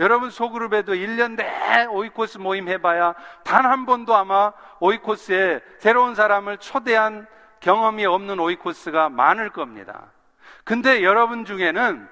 여러분 0.00 0.30
소그룹에도 0.30 0.94
1년 0.94 1.36
내 1.36 1.84
오이코스 1.84 2.38
모임 2.38 2.68
해봐야 2.68 3.14
단 3.44 3.66
한 3.66 3.84
번도 3.86 4.16
아마 4.16 4.52
오이코스에 4.80 5.60
새로운 5.78 6.14
사람을 6.14 6.56
초대한 6.56 7.26
경험이 7.60 8.06
없는 8.06 8.40
오이코스가 8.40 9.10
많을 9.10 9.50
겁니다. 9.50 10.06
근데 10.64 11.02
여러분 11.04 11.44
중에는 11.44 12.08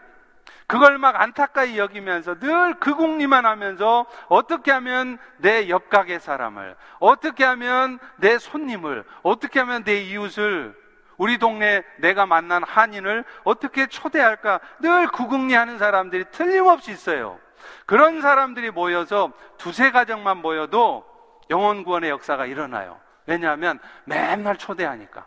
그걸 0.66 0.98
막 0.98 1.18
안타까이 1.18 1.78
여기면서 1.78 2.38
늘 2.38 2.74
그 2.78 2.94
궁리만 2.94 3.46
하면서 3.46 4.04
어떻게 4.28 4.70
하면 4.70 5.18
내 5.38 5.70
옆가게 5.70 6.18
사람을, 6.18 6.76
어떻게 7.00 7.42
하면 7.44 7.98
내 8.16 8.38
손님을, 8.38 9.04
어떻게 9.22 9.60
하면 9.60 9.82
내 9.84 10.02
이웃을, 10.02 10.76
우리 11.16 11.38
동네 11.38 11.82
내가 11.98 12.26
만난 12.26 12.62
한인을 12.62 13.24
어떻게 13.44 13.86
초대할까 13.86 14.60
늘 14.80 15.08
구궁리하는 15.08 15.78
사람들이 15.78 16.26
틀림없이 16.30 16.90
있어요. 16.90 17.38
그런 17.86 18.20
사람들이 18.20 18.70
모여서 18.70 19.32
두세 19.56 19.90
가정만 19.90 20.38
모여도 20.38 21.04
영혼 21.50 21.84
구원의 21.84 22.10
역사가 22.10 22.46
일어나요. 22.46 23.00
왜냐하면 23.26 23.78
맨날 24.04 24.56
초대하니까. 24.56 25.26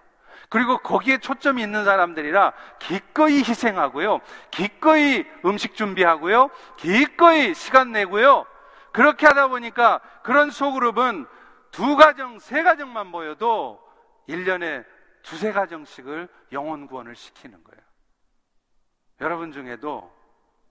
그리고 0.49 0.79
거기에 0.79 1.19
초점이 1.19 1.61
있는 1.61 1.85
사람들이라 1.85 2.53
기꺼이 2.79 3.37
희생하고요. 3.37 4.19
기꺼이 4.51 5.25
음식 5.45 5.75
준비하고요. 5.75 6.49
기꺼이 6.77 7.53
시간 7.53 7.91
내고요. 7.91 8.45
그렇게 8.91 9.25
하다 9.25 9.47
보니까 9.47 10.01
그런 10.23 10.51
소그룹은 10.51 11.25
두 11.71 11.95
가정, 11.95 12.39
세 12.39 12.63
가정만 12.63 13.07
모여도 13.07 13.81
1년에 14.27 14.85
두세 15.23 15.51
가정씩을 15.51 16.27
영혼 16.51 16.87
구원을 16.87 17.15
시키는 17.15 17.63
거예요. 17.63 17.81
여러분 19.21 19.51
중에도 19.51 20.11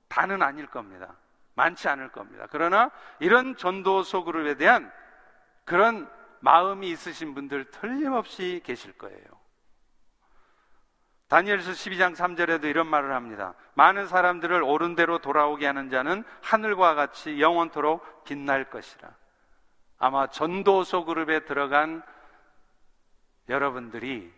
다는 0.09 0.43
아닐 0.43 0.67
겁니다. 0.67 1.17
많지 1.61 1.89
않을 1.89 2.09
겁니다. 2.11 2.47
그러나 2.51 2.91
이런 3.19 3.55
전도 3.55 4.03
소 4.03 4.25
그룹에 4.25 4.55
대한 4.55 4.91
그런 5.67 6.11
마음이 6.41 6.89
있으신 6.89 7.35
분들 7.35 7.71
틀림없이 7.71 8.63
계실 8.65 8.97
거예요. 8.97 9.25
다니엘서 11.29 11.73
12장 11.73 12.17
3절에도 12.17 12.65
이런 12.65 12.87
말을 12.87 13.13
합니다. 13.13 13.55
많은 13.75 14.09
사람들을 14.09 14.63
옳은 14.63 14.97
대로 14.97 15.19
돌아오게 15.19 15.67
하는 15.67 15.91
자는 15.91 16.25
하늘과 16.43 16.95
같이 16.95 17.41
영원토록 17.41 18.25
빛날 18.25 18.71
것이라. 18.71 19.11
아마 19.99 20.29
전도소 20.29 21.05
그룹에 21.05 21.41
들어간 21.41 22.03
여러분들이 23.49 24.33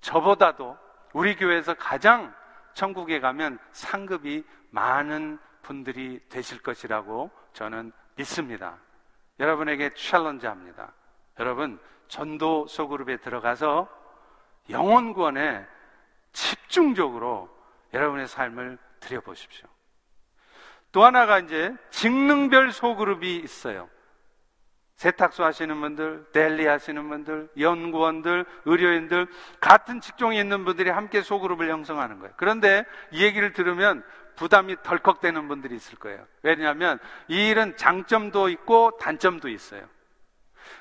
저보다도 0.00 0.78
우리 1.12 1.36
교회에서 1.36 1.74
가장 1.74 2.34
천국에 2.72 3.20
가면 3.20 3.58
상급이 3.72 4.44
많은 4.70 5.38
분들이 5.64 6.20
되실 6.28 6.62
것이라고 6.62 7.32
저는 7.52 7.92
믿습니다. 8.14 8.78
여러분에게 9.40 9.92
챌린지 9.94 10.46
합니다. 10.46 10.92
여러분, 11.40 11.80
전도 12.06 12.68
소그룹에 12.68 13.16
들어가서 13.16 13.88
구원에 15.14 15.66
집중적으로 16.32 17.48
여러분의 17.92 18.28
삶을 18.28 18.78
드려보십시오. 19.00 19.68
또 20.92 21.04
하나가 21.04 21.40
이제 21.40 21.74
직능별 21.90 22.70
소그룹이 22.70 23.36
있어요. 23.36 23.88
세탁소 24.96 25.44
하시는 25.44 25.80
분들, 25.80 26.26
델리 26.32 26.66
하시는 26.66 27.08
분들, 27.08 27.50
연구원들, 27.58 28.46
의료인들, 28.64 29.26
같은 29.60 30.00
직종에 30.00 30.38
있는 30.38 30.64
분들이 30.64 30.90
함께 30.90 31.20
소그룹을 31.20 31.68
형성하는 31.68 32.20
거예요. 32.20 32.32
그런데 32.36 32.84
이 33.10 33.24
얘기를 33.24 33.52
들으면 33.52 34.04
부담이 34.36 34.76
덜컥 34.82 35.20
되는 35.20 35.48
분들이 35.48 35.76
있을 35.76 35.98
거예요. 35.98 36.26
왜냐하면 36.42 36.98
이 37.28 37.48
일은 37.48 37.76
장점도 37.76 38.48
있고 38.50 38.96
단점도 38.98 39.48
있어요. 39.48 39.82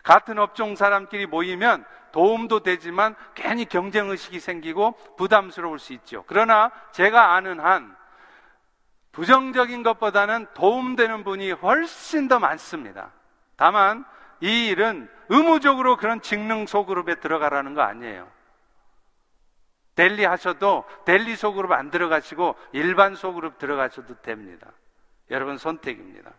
같은 0.03 0.39
업종 0.39 0.75
사람끼리 0.75 1.25
모이면 1.25 1.85
도움도 2.11 2.61
되지만 2.61 3.15
괜히 3.33 3.65
경쟁 3.65 4.09
의식이 4.09 4.39
생기고 4.39 5.15
부담스러울 5.17 5.79
수 5.79 5.93
있죠. 5.93 6.23
그러나 6.27 6.71
제가 6.91 7.33
아는 7.33 7.59
한 7.59 7.95
부정적인 9.11 9.83
것보다는 9.83 10.47
도움되는 10.53 11.23
분이 11.23 11.51
훨씬 11.51 12.27
더 12.27 12.39
많습니다. 12.39 13.11
다만 13.55 14.05
이 14.41 14.67
일은 14.67 15.09
의무적으로 15.29 15.95
그런 15.97 16.21
직능 16.21 16.65
소그룹에 16.65 17.15
들어가라는 17.15 17.75
거 17.75 17.81
아니에요. 17.81 18.29
델리 19.95 20.25
하셔도 20.25 20.85
델리 21.05 21.35
소그룹 21.35 21.71
안 21.71 21.91
들어가시고 21.91 22.55
일반 22.71 23.15
소그룹 23.15 23.57
들어가셔도 23.57 24.21
됩니다. 24.21 24.71
여러분 25.29 25.57
선택입니다. 25.57 26.31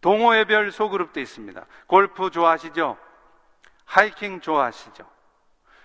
동호회별 0.00 0.70
소그룹도 0.70 1.18
있습니다. 1.20 1.64
골프 1.86 2.30
좋아하시죠? 2.30 2.98
하이킹 3.86 4.40
좋아하시죠? 4.40 5.06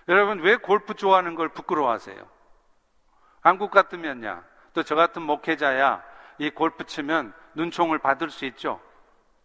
여러분, 0.08 0.40
왜 0.40 0.56
골프 0.56 0.94
좋아하는 0.94 1.34
걸 1.34 1.48
부끄러워하세요? 1.50 2.28
한국 3.40 3.70
같으면야, 3.70 4.44
또 4.74 4.82
저 4.82 4.94
같은 4.94 5.22
목회자야, 5.22 6.02
이 6.38 6.50
골프 6.50 6.84
치면 6.84 7.32
눈총을 7.54 7.98
받을 7.98 8.30
수 8.30 8.44
있죠? 8.46 8.80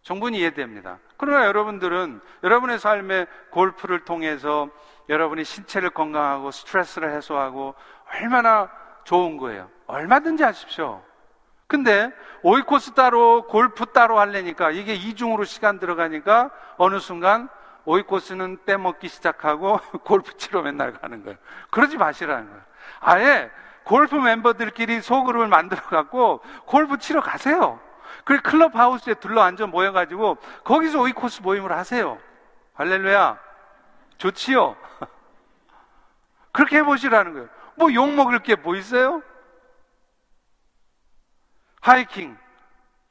충분히 0.06 0.38
이해됩니다. 0.38 1.00
그러나 1.16 1.46
여러분들은 1.46 2.20
여러분의 2.44 2.78
삶에 2.78 3.26
골프를 3.50 4.04
통해서 4.04 4.68
여러분이 5.08 5.42
신체를 5.42 5.90
건강하고 5.90 6.52
스트레스를 6.52 7.12
해소하고 7.12 7.74
얼마나 8.14 8.70
좋은 9.02 9.36
거예요. 9.36 9.68
얼마든지 9.88 10.44
하십시오. 10.44 11.02
근데 11.66 12.12
오이코스 12.44 12.92
따로 12.92 13.48
골프 13.48 13.86
따로 13.86 14.20
하려니까 14.20 14.70
이게 14.70 14.94
이중으로 14.94 15.42
시간 15.42 15.80
들어가니까 15.80 16.52
어느 16.76 17.00
순간 17.00 17.48
오이코스는 17.84 18.58
빼먹기 18.64 19.08
시작하고 19.08 19.80
골프 20.06 20.36
치러 20.36 20.62
맨날 20.62 20.92
가는 20.92 21.24
거예요. 21.24 21.36
그러지 21.70 21.96
마시라는 21.96 22.46
거예요. 22.46 22.62
아예 23.00 23.50
골프 23.82 24.14
멤버들끼리 24.14 25.00
소그룹을 25.00 25.48
만들어 25.48 25.82
갖고 25.82 26.42
골프 26.64 26.96
치러 26.98 27.20
가세요. 27.20 27.80
그리고 28.24 28.42
클럽 28.42 28.74
하우스에 28.74 29.14
둘러 29.14 29.42
앉아 29.42 29.66
모여가지고 29.66 30.36
거기서 30.64 31.00
오이코스 31.00 31.42
모임을 31.42 31.72
하세요. 31.72 32.18
할렐루야. 32.74 33.38
좋지요? 34.18 34.76
그렇게 36.52 36.78
해보시라는 36.78 37.32
거예요. 37.34 37.48
뭐 37.76 37.92
욕먹을 37.92 38.40
게 38.40 38.56
뭐 38.56 38.74
있어요? 38.76 39.22
하이킹. 41.82 42.36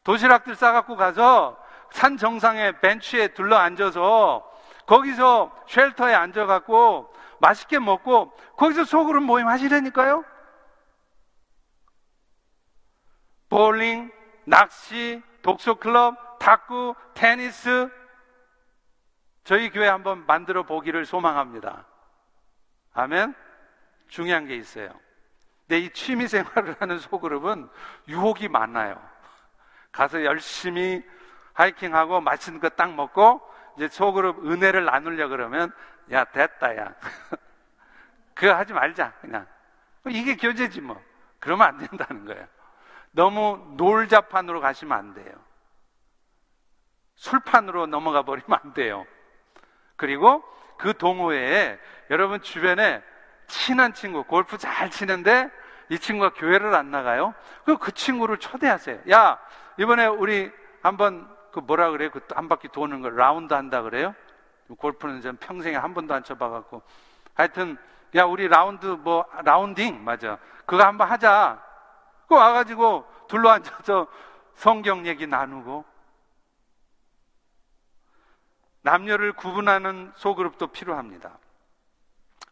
도시락들 0.04 0.56
싸갖고 0.56 0.96
가서 0.98 1.58
산 1.92 2.18
정상에 2.18 2.80
벤치에 2.80 3.30
둘러 3.30 3.56
앉아서 3.58 4.44
거기서 4.86 5.52
쉘터에 5.68 6.14
앉아갖고 6.14 7.12
맛있게 7.40 7.80
먹고 7.80 8.32
거기서 8.58 8.84
소그룹 8.84 9.24
모임 9.24 9.48
하시라니까요? 9.48 10.24
볼링, 13.50 14.12
낚시, 14.46 15.22
독서클럽, 15.42 16.40
탁구, 16.40 16.96
테니스 17.14 17.90
저희 19.44 19.70
교회 19.70 19.88
한번 19.88 20.26
만들어 20.26 20.64
보기를 20.64 21.06
소망합니다. 21.06 21.86
아멘? 22.94 23.36
중요한 24.08 24.48
게 24.48 24.56
있어요. 24.56 24.90
근데 25.68 25.80
이 25.80 25.90
취미 25.92 26.28
생활을 26.28 26.76
하는 26.80 27.00
소그룹은 27.00 27.70
유혹이 28.08 28.48
많아요. 28.50 29.02
가서 29.92 30.24
열심히 30.24 31.04
하이킹하고 31.54 32.22
맛있는 32.22 32.60
거 32.60 32.70
딱 32.70 32.94
먹고 32.94 33.42
이제 33.78 33.88
소그룹 33.88 34.46
은혜를 34.46 34.86
나누려 34.86 35.28
그러면 35.28 35.72
야 36.12 36.24
됐다 36.26 36.76
야 36.78 36.94
그거 38.34 38.54
하지 38.54 38.74
말자 38.74 39.14
그냥 39.22 39.48
이게 40.08 40.36
교제지 40.36 40.82
뭐 40.82 41.02
그러면 41.40 41.68
안 41.68 41.78
된다는 41.78 42.26
거예요. 42.26 42.48
너무 43.16 43.74
놀자판으로 43.78 44.60
가시면 44.62 44.98
안 44.98 45.14
돼요. 45.14 45.34
술판으로 47.16 47.88
넘어가 47.88 48.24
버리면 48.24 48.60
안 48.62 48.74
돼요. 48.74 49.06
그리고 49.96 50.44
그 50.78 50.96
동호회에 50.98 51.80
여러분 52.10 52.42
주변에 52.42 53.02
친한 53.48 53.94
친구, 53.94 54.24
골프 54.26 54.58
잘 54.58 54.90
치는데 54.90 55.50
이 55.90 55.98
친구가 55.98 56.34
교회를 56.34 56.76
안 56.76 56.92
나가요? 56.92 57.34
그, 57.64 57.78
그 57.78 57.94
친구를 57.94 58.38
초대하세요. 58.38 59.00
야, 59.12 59.40
이번에 59.78 60.08
우리 60.08 60.52
한번 60.82 61.34
그 61.54 61.60
뭐라 61.60 61.92
그래요? 61.92 62.10
그 62.12 62.20
한 62.36 62.50
바퀴 62.50 62.68
도는 62.68 63.02
걸 63.02 63.16
라운드 63.16 63.54
한다 63.54 63.82
그래요? 63.82 64.14
골프는 64.78 65.22
전 65.22 65.38
평생에 65.38 65.76
한 65.78 65.94
번도 65.94 66.14
안 66.14 66.24
쳐봐갖고. 66.24 66.82
하여튼, 67.34 67.78
야, 68.16 68.26
우리 68.26 68.48
라운드 68.48 68.86
뭐, 68.88 69.26
라운딩, 69.44 70.04
맞아. 70.04 70.38
그거 70.66 70.84
한번 70.84 71.10
하자. 71.10 71.64
그 72.28 72.36
와가지고 72.36 73.06
둘러 73.28 73.50
앉아서 73.50 74.08
성경 74.56 75.06
얘기 75.06 75.28
나누고 75.28 75.86
남녀를 78.82 79.34
구분하는 79.34 80.12
소그룹도 80.16 80.68
필요합니다. 80.68 81.38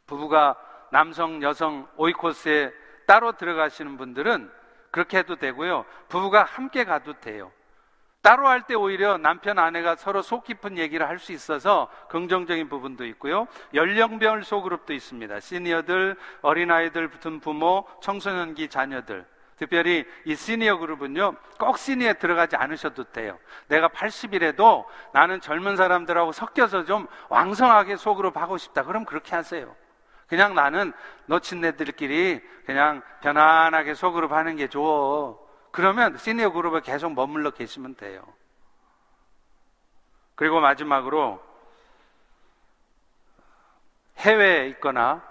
부부가 0.05 0.55
남성, 0.91 1.41
여성 1.43 1.87
오이코스에 1.95 2.73
따로 3.05 3.33
들어가시는 3.33 3.97
분들은 3.97 4.51
그렇게 4.91 5.19
해도 5.19 5.35
되고요. 5.35 5.85
부부가 6.09 6.43
함께 6.43 6.83
가도 6.85 7.19
돼요. 7.19 7.51
따로 8.21 8.47
할 8.47 8.61
때 8.61 8.73
오히려 8.73 9.17
남편, 9.17 9.59
아내가 9.59 9.95
서로 9.95 10.21
속 10.21 10.45
깊은 10.45 10.77
얘기를 10.77 11.07
할 11.07 11.19
수 11.19 11.33
있어서 11.33 11.89
긍정적인 12.09 12.69
부분도 12.69 13.05
있고요. 13.07 13.47
연령별 13.73 14.43
소그룹도 14.43 14.93
있습니다. 14.93 15.39
시니어들, 15.39 16.15
어린아이들 16.41 17.09
붙은 17.09 17.41
부모, 17.41 17.85
청소년기 18.01 18.69
자녀들. 18.69 19.25
특별히 19.57 20.05
이 20.25 20.35
시니어 20.35 20.77
그룹은요, 20.77 21.35
꼭 21.59 21.77
시니어에 21.77 22.13
들어가지 22.13 22.55
않으셔도 22.55 23.05
돼요. 23.05 23.37
내가 23.67 23.87
80이라도 23.89 24.85
나는 25.13 25.39
젊은 25.41 25.75
사람들하고 25.75 26.31
섞여서 26.31 26.85
좀 26.85 27.07
왕성하게 27.29 27.97
소그룹 27.97 28.37
하고 28.37 28.57
싶다. 28.57 28.83
그럼 28.83 29.05
그렇게 29.05 29.35
하세요. 29.35 29.75
그냥 30.27 30.55
나는 30.55 30.93
놓친 31.27 31.63
애들끼리 31.63 32.41
그냥 32.65 33.01
편안하게 33.21 33.93
소그룹 33.93 34.31
하는 34.31 34.55
게 34.55 34.67
좋아. 34.67 35.35
그러면 35.71 36.17
시니어 36.17 36.51
그룹에 36.51 36.81
계속 36.81 37.13
머물러 37.13 37.51
계시면 37.51 37.95
돼요. 37.95 38.23
그리고 40.35 40.59
마지막으로 40.59 41.41
해외에 44.17 44.67
있거나 44.69 45.21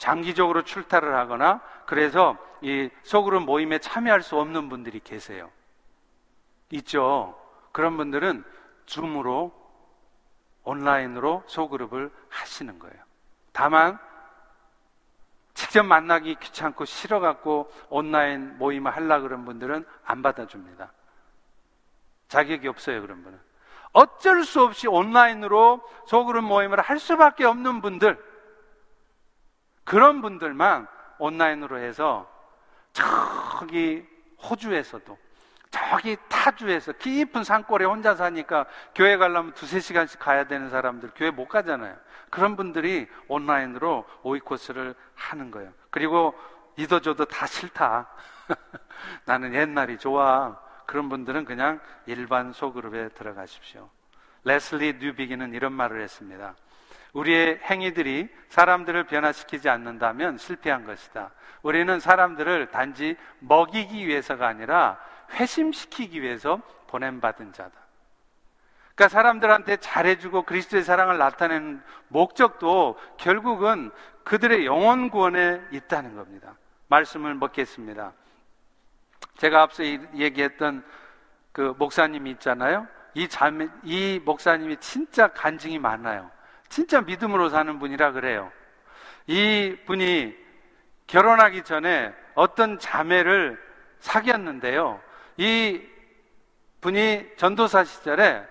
장기적으로 0.00 0.62
출타를 0.62 1.14
하거나 1.14 1.60
그래서 1.84 2.38
이 2.62 2.88
소그룹 3.02 3.44
모임에 3.44 3.78
참여할 3.80 4.22
수 4.22 4.38
없는 4.40 4.70
분들이 4.70 4.98
계세요. 4.98 5.50
있죠. 6.70 7.38
그런 7.70 7.98
분들은 7.98 8.42
줌으로 8.86 9.52
온라인으로 10.64 11.42
소그룹을 11.46 12.10
하시는 12.30 12.78
거예요. 12.78 12.96
다만 13.52 13.98
직접 15.52 15.82
만나기 15.82 16.34
귀찮고 16.36 16.86
싫어갖고 16.86 17.70
온라인 17.90 18.56
모임을 18.56 18.90
하려 18.92 19.20
그런 19.20 19.44
분들은 19.44 19.84
안 20.04 20.22
받아줍니다. 20.22 20.92
자격이 22.28 22.68
없어요, 22.68 23.02
그런 23.02 23.22
분은. 23.22 23.38
어쩔 23.92 24.44
수 24.44 24.62
없이 24.62 24.88
온라인으로 24.88 25.82
소그룹 26.06 26.44
모임을 26.44 26.80
할 26.80 26.98
수밖에 26.98 27.44
없는 27.44 27.82
분들, 27.82 28.29
그런 29.90 30.22
분들만 30.22 30.86
온라인으로 31.18 31.78
해서 31.78 32.30
저기 32.92 34.06
호주에서도 34.40 35.18
저기 35.72 36.16
타주에서 36.28 36.92
깊은 36.92 37.42
산골에 37.42 37.86
혼자 37.86 38.14
사니까 38.14 38.66
교회 38.94 39.16
가려면 39.16 39.52
두세 39.54 39.80
시간씩 39.80 40.20
가야 40.20 40.44
되는 40.44 40.70
사람들 40.70 41.10
교회 41.16 41.32
못 41.32 41.48
가잖아요. 41.48 41.96
그런 42.30 42.54
분들이 42.54 43.08
온라인으로 43.26 44.04
오이코스를 44.22 44.94
하는 45.16 45.50
거예요. 45.50 45.72
그리고 45.90 46.38
이도저도 46.76 47.24
다 47.24 47.46
싫다. 47.46 48.06
나는 49.26 49.54
옛날이 49.54 49.98
좋아. 49.98 50.56
그런 50.86 51.08
분들은 51.08 51.44
그냥 51.44 51.80
일반 52.06 52.52
소그룹에 52.52 53.08
들어가십시오. 53.08 53.90
레슬리 54.44 54.98
뉴비기는 55.00 55.52
이런 55.52 55.72
말을 55.72 56.00
했습니다. 56.00 56.54
우리의 57.12 57.60
행위들이 57.64 58.28
사람들을 58.48 59.04
변화시키지 59.04 59.68
않는다면 59.68 60.38
실패한 60.38 60.84
것이다. 60.86 61.30
우리는 61.62 62.00
사람들을 62.00 62.70
단지 62.70 63.16
먹이기 63.40 64.06
위해서가 64.06 64.46
아니라 64.46 64.98
회심시키기 65.32 66.22
위해서 66.22 66.60
보냄받은 66.88 67.52
자다. 67.52 67.72
그러니까 68.94 69.08
사람들한테 69.08 69.76
잘해주고 69.78 70.42
그리스도의 70.42 70.82
사랑을 70.82 71.16
나타내는 71.16 71.82
목적도 72.08 72.98
결국은 73.16 73.90
그들의 74.24 74.66
영혼 74.66 75.10
구원에 75.10 75.60
있다는 75.70 76.16
겁니다. 76.16 76.54
말씀을 76.88 77.34
먹겠습니다. 77.34 78.12
제가 79.38 79.62
앞서 79.62 79.84
얘기했던 79.84 80.84
그 81.52 81.74
목사님이 81.78 82.30
있잖아요. 82.32 82.86
이 83.14 83.26
자매, 83.28 83.68
이 83.84 84.20
목사님이 84.24 84.76
진짜 84.78 85.28
간증이 85.28 85.78
많아요. 85.78 86.30
진짜 86.70 87.00
믿음으로 87.02 87.50
사는 87.50 87.78
분이라 87.78 88.12
그래요. 88.12 88.50
이 89.26 89.76
분이 89.86 90.34
결혼하기 91.06 91.64
전에 91.64 92.14
어떤 92.34 92.78
자매를 92.78 93.60
사귀었는데요. 93.98 95.00
이 95.36 95.82
분이 96.80 97.36
전도사 97.36 97.84
시절에 97.84 98.42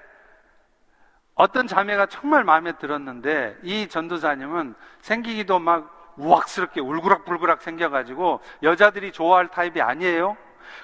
어떤 1.34 1.68
자매가 1.68 2.08
정말 2.08 2.44
마음에 2.44 2.74
들었는데 2.74 3.58
이 3.64 3.88
전도사님은 3.88 4.76
생기기도 5.00 5.58
막 5.58 6.14
우악스럽게 6.18 6.82
울그락불그락 6.82 7.62
생겨가지고 7.62 8.42
여자들이 8.62 9.14
좋아할 9.14 9.48
타입이 9.48 9.82
아니에요. 9.82 10.36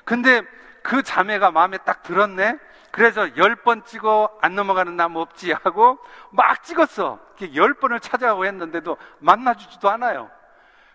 근데 0.05 0.41
그 0.81 1.03
자매가 1.03 1.51
마음에 1.51 1.77
딱 1.79 2.03
들었네? 2.03 2.57
그래서 2.95 3.35
열 3.35 3.55
번 3.57 3.83
찍어 3.83 4.39
안 4.41 4.55
넘어가는 4.55 4.95
나무 4.95 5.19
없지 5.19 5.51
하고 5.51 5.99
막 6.29 6.63
찍었어. 6.63 7.19
열 7.53 7.73
번을 7.73 7.99
찾아가고 7.99 8.45
했는데도 8.45 8.95
만나주지도 9.19 9.89
않아요. 9.89 10.31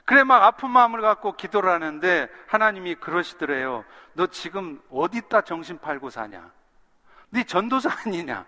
그래 0.07 0.25
막 0.25 0.43
아픈 0.43 0.71
마음을 0.71 1.03
갖고 1.03 1.33
기도를 1.33 1.69
하는데 1.71 2.31
하나님이 2.47 2.95
그러시더래요. 2.95 3.85
너 4.15 4.29
지금 4.29 4.81
어디다 4.91 5.43
정신 5.43 5.79
팔고 5.79 6.09
사냐? 6.09 6.51
네 7.29 7.45
전도사 7.45 7.91
아니냐? 8.07 8.47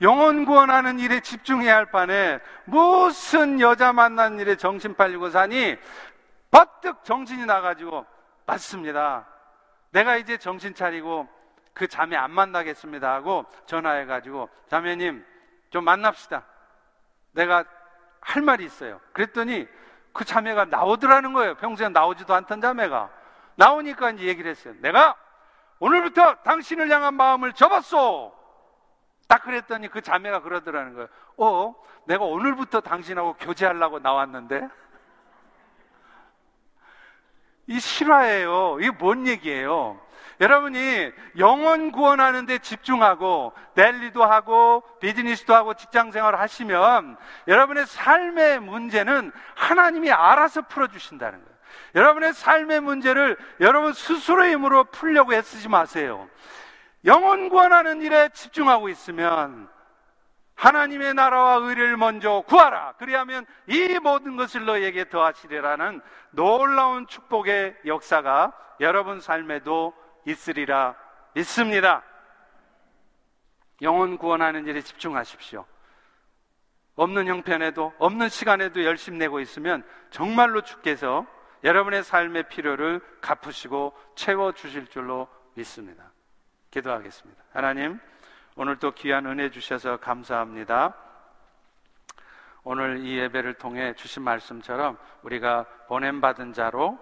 영혼 0.00 0.44
구원하는 0.44 0.98
일에 0.98 1.20
집중해야 1.20 1.76
할 1.76 1.86
판에 1.86 2.40
무슨 2.64 3.60
여자 3.60 3.92
만난 3.92 4.40
일에 4.40 4.56
정신 4.56 4.96
팔리고 4.96 5.30
사니? 5.30 5.76
버뜩 6.50 7.04
정신이 7.04 7.46
나가지고 7.46 8.04
맞습니다. 8.44 9.28
내가 9.90 10.16
이제 10.16 10.36
정신 10.36 10.74
차리고 10.74 11.28
그 11.74 11.88
자매 11.88 12.16
안 12.16 12.30
만나겠습니다 12.30 13.12
하고 13.12 13.46
전화해가지고 13.66 14.48
자매님 14.68 15.24
좀 15.70 15.84
만납시다. 15.84 16.44
내가 17.32 17.64
할 18.20 18.42
말이 18.42 18.64
있어요. 18.64 19.00
그랬더니 19.12 19.66
그 20.12 20.24
자매가 20.24 20.66
나오더라는 20.66 21.32
거예요. 21.32 21.54
평소에 21.56 21.88
나오지도 21.88 22.34
않던 22.34 22.60
자매가. 22.60 23.10
나오니까 23.56 24.10
이제 24.10 24.24
얘기를 24.24 24.50
했어요. 24.50 24.74
내가 24.80 25.16
오늘부터 25.78 26.36
당신을 26.42 26.90
향한 26.90 27.14
마음을 27.14 27.52
접었소. 27.54 28.32
딱 29.26 29.42
그랬더니 29.42 29.88
그 29.88 30.02
자매가 30.02 30.42
그러더라는 30.42 30.94
거예요. 30.94 31.08
어, 31.38 31.74
내가 32.04 32.24
오늘부터 32.24 32.80
당신하고 32.80 33.34
교제하려고 33.34 33.98
나왔는데? 33.98 34.68
이 37.68 37.80
실화예요. 37.80 38.78
이게 38.80 38.90
뭔 38.90 39.26
얘기예요? 39.26 39.98
여러분이 40.42 41.12
영혼 41.38 41.92
구원하는데 41.92 42.58
집중하고 42.58 43.52
랠리도 43.76 44.24
하고 44.24 44.82
비즈니스도 44.98 45.54
하고 45.54 45.74
직장 45.74 46.10
생활을 46.10 46.40
하시면 46.40 47.16
여러분의 47.46 47.86
삶의 47.86 48.58
문제는 48.58 49.30
하나님이 49.54 50.10
알아서 50.10 50.62
풀어주신다는 50.62 51.38
거예요. 51.38 51.52
여러분의 51.94 52.32
삶의 52.32 52.80
문제를 52.80 53.36
여러분 53.60 53.92
스스로의 53.92 54.54
힘으로 54.54 54.82
풀려고 54.84 55.32
애쓰지 55.32 55.68
마세요. 55.68 56.28
영혼 57.04 57.48
구원하는 57.48 58.02
일에 58.02 58.28
집중하고 58.30 58.88
있으면 58.88 59.68
하나님의 60.56 61.14
나라와 61.14 61.54
의를 61.54 61.96
먼저 61.96 62.42
구하라. 62.48 62.94
그리하면 62.98 63.46
이 63.68 63.96
모든 64.00 64.36
것을 64.36 64.64
너에게 64.64 65.08
더하시리라는 65.08 66.00
놀라운 66.30 67.06
축복의 67.06 67.76
역사가 67.86 68.52
여러분 68.80 69.20
삶에도 69.20 70.01
있으리라 70.26 70.94
믿습니다. 71.34 72.02
영혼 73.80 74.16
구원하는 74.16 74.66
일에 74.66 74.80
집중하십시오. 74.80 75.64
없는 76.94 77.26
형편에도 77.26 77.92
없는 77.98 78.28
시간에도 78.28 78.84
열심 78.84 79.18
내고 79.18 79.40
있으면 79.40 79.82
정말로 80.10 80.60
주께서 80.60 81.26
여러분의 81.64 82.02
삶의 82.02 82.48
필요를 82.48 83.00
갚으시고 83.20 83.96
채워 84.14 84.52
주실 84.52 84.86
줄로 84.88 85.28
믿습니다. 85.54 86.12
기도하겠습니다. 86.70 87.42
하나님, 87.52 88.00
오늘 88.56 88.76
또 88.76 88.92
귀한 88.92 89.26
은혜 89.26 89.50
주셔서 89.50 89.98
감사합니다. 89.98 90.94
오늘 92.64 93.04
이 93.04 93.18
예배를 93.18 93.54
통해 93.54 93.94
주신 93.94 94.22
말씀처럼 94.22 94.98
우리가 95.22 95.64
보냄 95.88 96.20
받은 96.20 96.52
자로 96.52 96.98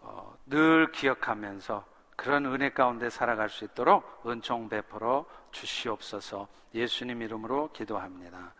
어, 0.00 0.36
늘 0.46 0.92
기억하면서 0.92 1.84
그런 2.16 2.46
은혜 2.46 2.70
가운데 2.70 3.10
살아갈 3.10 3.48
수 3.48 3.64
있도록 3.64 4.22
은총 4.26 4.68
베풀어 4.68 5.24
주시옵소서 5.50 6.48
예수님 6.74 7.22
이름으로 7.22 7.70
기도합니다. 7.72 8.54